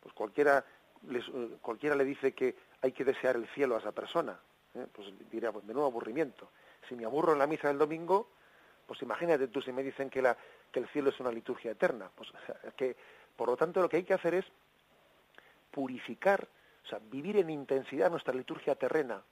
Pues 0.00 0.12
cualquiera, 0.14 0.64
eh, 1.10 1.56
cualquiera 1.62 1.94
le 1.94 2.04
dice 2.04 2.34
que 2.34 2.56
hay 2.82 2.90
que 2.90 3.04
desear 3.04 3.36
el 3.36 3.46
cielo 3.48 3.76
a 3.76 3.78
esa 3.78 3.92
persona. 3.92 4.38
¿eh? 4.74 4.86
Pues 4.92 5.08
diría, 5.30 5.52
pues 5.52 5.64
nuevo 5.64 5.86
aburrimiento. 5.86 6.50
Si 6.88 6.96
me 6.96 7.04
aburro 7.04 7.32
en 7.32 7.38
la 7.38 7.46
misa 7.46 7.68
del 7.68 7.78
domingo, 7.78 8.28
pues 8.84 9.00
imagínate 9.02 9.46
tú 9.46 9.62
si 9.62 9.70
me 9.70 9.84
dicen 9.84 10.10
que, 10.10 10.22
la, 10.22 10.36
que 10.72 10.80
el 10.80 10.88
cielo 10.88 11.10
es 11.10 11.20
una 11.20 11.30
liturgia 11.30 11.70
eterna. 11.70 12.10
Pues 12.12 12.32
que, 12.76 12.96
por 13.36 13.48
lo 13.48 13.56
tanto, 13.56 13.80
lo 13.80 13.88
que 13.88 13.98
hay 13.98 14.04
que 14.04 14.14
hacer 14.14 14.34
es 14.34 14.46
purificar, 15.70 16.48
o 16.84 16.88
sea, 16.88 16.98
vivir 16.98 17.36
en 17.36 17.50
intensidad 17.50 18.10
nuestra 18.10 18.34
liturgia 18.34 18.74
terrena 18.74 19.22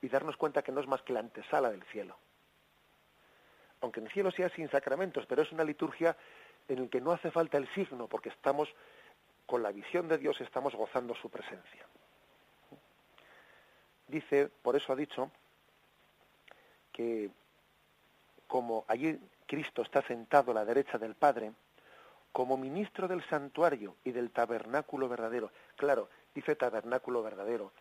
y 0.00 0.08
darnos 0.08 0.36
cuenta 0.36 0.62
que 0.62 0.72
no 0.72 0.80
es 0.80 0.86
más 0.86 1.02
que 1.02 1.12
la 1.12 1.20
antesala 1.20 1.70
del 1.70 1.82
cielo. 1.84 2.16
Aunque 3.80 4.00
el 4.00 4.10
cielo 4.10 4.30
sea 4.30 4.48
sin 4.50 4.68
sacramentos, 4.70 5.26
pero 5.26 5.42
es 5.42 5.52
una 5.52 5.64
liturgia 5.64 6.16
en 6.68 6.82
la 6.82 6.88
que 6.88 7.00
no 7.00 7.12
hace 7.12 7.30
falta 7.30 7.58
el 7.58 7.68
signo, 7.74 8.08
porque 8.08 8.28
estamos 8.28 8.68
con 9.46 9.62
la 9.62 9.72
visión 9.72 10.08
de 10.08 10.18
Dios, 10.18 10.40
estamos 10.40 10.74
gozando 10.74 11.14
su 11.14 11.30
presencia. 11.30 11.86
Dice, 14.06 14.48
por 14.62 14.76
eso 14.76 14.92
ha 14.92 14.96
dicho, 14.96 15.30
que 16.92 17.30
como 18.46 18.84
allí 18.88 19.18
Cristo 19.46 19.82
está 19.82 20.02
sentado 20.02 20.50
a 20.50 20.54
la 20.54 20.64
derecha 20.64 20.98
del 20.98 21.14
Padre, 21.14 21.52
como 22.32 22.56
ministro 22.56 23.08
del 23.08 23.22
santuario 23.24 23.96
y 24.04 24.12
del 24.12 24.30
tabernáculo 24.30 25.08
verdadero. 25.08 25.50
Claro, 25.76 26.08
dice 26.34 26.56
tabernáculo 26.56 27.22
verdadero, 27.22 27.72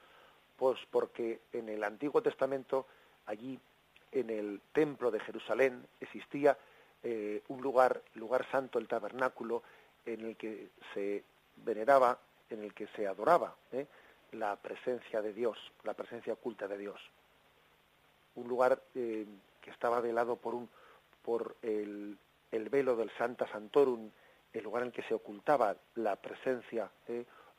pues 0.57 0.79
porque 0.89 1.39
en 1.53 1.69
el 1.69 1.83
Antiguo 1.83 2.21
Testamento, 2.21 2.87
allí 3.27 3.59
en 4.11 4.29
el 4.29 4.61
templo 4.73 5.11
de 5.11 5.19
Jerusalén, 5.19 5.85
existía 6.01 6.57
eh, 7.03 7.43
un 7.47 7.61
lugar, 7.61 8.01
lugar 8.15 8.49
santo, 8.51 8.79
el 8.79 8.87
tabernáculo, 8.87 9.61
en 10.05 10.21
el 10.21 10.35
que 10.35 10.69
se 10.93 11.23
veneraba, 11.57 12.17
en 12.49 12.63
el 12.63 12.73
que 12.73 12.87
se 12.95 13.07
adoraba 13.07 13.55
¿eh? 13.71 13.85
la 14.31 14.55
presencia 14.55 15.21
de 15.21 15.33
Dios, 15.33 15.57
la 15.83 15.93
presencia 15.93 16.33
oculta 16.33 16.67
de 16.67 16.77
Dios. 16.77 16.99
Un 18.35 18.47
lugar 18.47 18.81
eh, 18.95 19.25
que 19.61 19.69
estaba 19.69 19.99
velado 19.99 20.37
por, 20.37 20.55
un, 20.55 20.69
por 21.21 21.55
el, 21.61 22.17
el 22.51 22.69
velo 22.69 22.95
del 22.95 23.11
Santa 23.17 23.47
Santorum, 23.51 24.09
el 24.53 24.63
lugar 24.63 24.81
en 24.83 24.87
el 24.87 24.93
que 24.93 25.03
se 25.03 25.13
ocultaba 25.13 25.75
la 25.95 26.15
presencia 26.15 26.89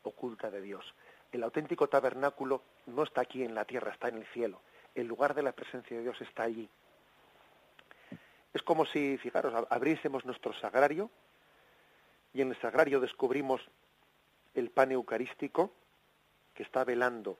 oculta 0.03 0.51
de 0.51 0.63
Dios. 0.63 0.85
El 1.33 1.43
auténtico 1.43 1.89
tabernáculo 1.89 2.63
no 2.87 3.03
está 3.03 3.21
aquí 3.21 3.43
en 3.45 3.55
la 3.55 3.65
tierra, 3.65 3.93
está 3.93 4.09
en 4.09 4.17
el 4.17 4.27
cielo. 4.27 4.61
El 4.95 5.07
lugar 5.07 5.35
de 5.35 5.43
la 5.43 5.53
presencia 5.53 5.97
de 5.97 6.03
Dios 6.03 6.21
está 6.21 6.45
allí. 6.45 6.69
Es 8.55 8.63
como 8.63 8.87
si, 8.87 9.19
fijaros, 9.19 9.67
abriésemos 9.71 10.25
nuestro 10.25 10.53
sagrario 10.55 11.11
y 12.33 12.41
en 12.41 12.51
el 12.51 12.61
sagrario 12.61 13.01
descubrimos 13.01 13.61
el 14.55 14.71
pan 14.71 14.93
eucarístico 14.93 15.73
que 16.55 16.63
está 16.63 16.85
velando 16.85 17.39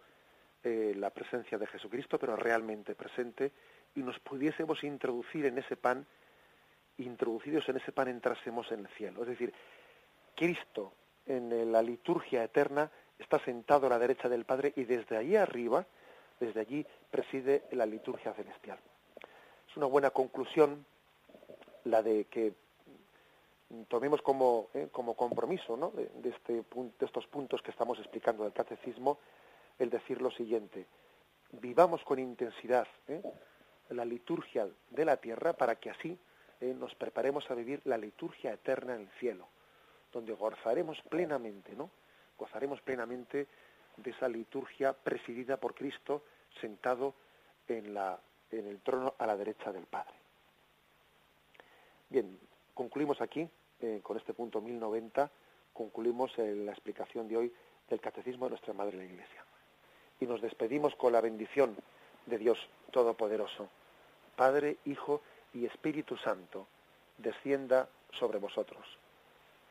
eh, 0.63 0.93
la 0.97 1.11
presencia 1.11 1.57
de 1.59 1.67
Jesucristo, 1.67 2.19
pero 2.19 2.37
realmente 2.37 2.95
presente, 2.95 3.53
y 3.95 4.03
nos 4.03 4.19
pudiésemos 4.21 4.85
introducir 4.85 5.47
en 5.47 5.59
ese 5.59 5.77
pan 5.77 6.07
introducidos 6.99 7.69
en 7.69 7.77
ese 7.77 7.93
pan 7.93 8.09
entrásemos 8.09 8.71
en 8.73 8.81
el 8.81 8.89
cielo. 8.89 9.23
Es 9.23 9.29
decir, 9.29 9.53
Cristo 10.35 10.93
en 11.27 11.73
la 11.73 11.83
liturgia 11.83 12.43
eterna 12.43 12.91
está 13.19 13.39
sentado 13.41 13.87
a 13.87 13.91
la 13.91 13.99
derecha 13.99 14.29
del 14.29 14.45
Padre 14.45 14.73
y 14.77 14.85
desde 14.85 15.17
allí 15.17 15.37
arriba, 15.37 15.87
desde 16.41 16.61
allí 16.61 16.87
preside 17.11 17.65
la 17.73 17.87
liturgia 17.87 18.33
celestial. 18.35 18.79
Es 19.69 19.77
una 19.77 19.87
buena 19.87 20.11
conclusión 20.11 20.85
la 21.85 22.03
de 22.03 22.25
que 22.27 22.55
tomemos 23.89 24.23
como, 24.23 24.69
eh, 24.75 24.89
como 24.91 25.15
compromiso 25.15 25.77
de, 25.95 26.31
este, 26.31 26.53
de 26.53 27.07
estos 27.07 27.27
puntos 27.27 27.61
que 27.63 27.71
estamos 27.71 27.99
explicando 27.99 28.45
del 28.45 28.53
catecismo 28.53 29.19
el 29.79 29.91
decir 29.91 30.21
lo 30.21 30.31
siguiente, 30.31 30.87
vivamos 31.53 32.03
con 32.03 32.19
intensidad 32.19 32.89
¿eh? 33.07 33.23
la 33.91 34.05
liturgia 34.05 34.69
de 34.91 35.05
la 35.05 35.17
tierra 35.19 35.53
para 35.53 35.77
que 35.77 35.91
así 35.91 36.19
eh, 36.61 36.75
nos 36.75 36.95
preparemos 36.95 37.49
a 37.51 37.55
vivir 37.55 37.81
la 37.85 37.97
liturgia 37.97 38.53
eterna 38.53 38.95
en 38.95 39.03
el 39.03 39.09
cielo, 39.21 39.47
donde 40.13 40.33
gozaremos 40.33 41.01
plenamente, 41.09 41.75
¿no? 41.77 41.91
Gozaremos 42.39 42.81
plenamente 42.81 43.49
de 43.97 44.11
esa 44.11 44.29
liturgia 44.29 44.93
presidida 44.93 45.57
por 45.57 45.75
Cristo 45.75 46.23
sentado 46.61 47.15
en, 47.67 47.93
la, 47.93 48.19
en 48.51 48.67
el 48.67 48.81
trono 48.81 49.15
a 49.19 49.27
la 49.27 49.37
derecha 49.37 49.73
del 49.73 49.85
Padre. 49.87 50.15
Bien, 52.09 52.39
concluimos 52.75 53.21
aquí, 53.21 53.49
eh, 53.81 54.01
con 54.03 54.17
este 54.17 54.33
punto 54.33 54.61
1090, 54.61 55.31
concluimos 55.73 56.37
eh, 56.39 56.55
la 56.55 56.73
explicación 56.73 57.29
de 57.29 57.37
hoy 57.37 57.53
del 57.89 58.01
Catecismo 58.01 58.47
de 58.47 58.51
nuestra 58.51 58.73
Madre 58.73 58.97
la 58.97 59.05
Iglesia. 59.05 59.45
Y 60.21 60.27
nos 60.27 60.41
despedimos 60.41 60.95
con 60.97 61.13
la 61.13 61.21
bendición 61.21 61.77
de 62.27 62.39
Dios 62.39 62.59
Todopoderoso, 62.91 63.69
Padre, 64.37 64.79
Hijo 64.85 65.23
y 65.53 65.67
Espíritu 65.67 66.17
Santo 66.17 66.67
descienda 67.19 67.89
sobre 68.13 68.39
vosotros. 68.39 68.87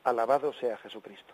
Alabado 0.04 0.54
sea 0.54 0.78
Jesucristo. 0.78 1.34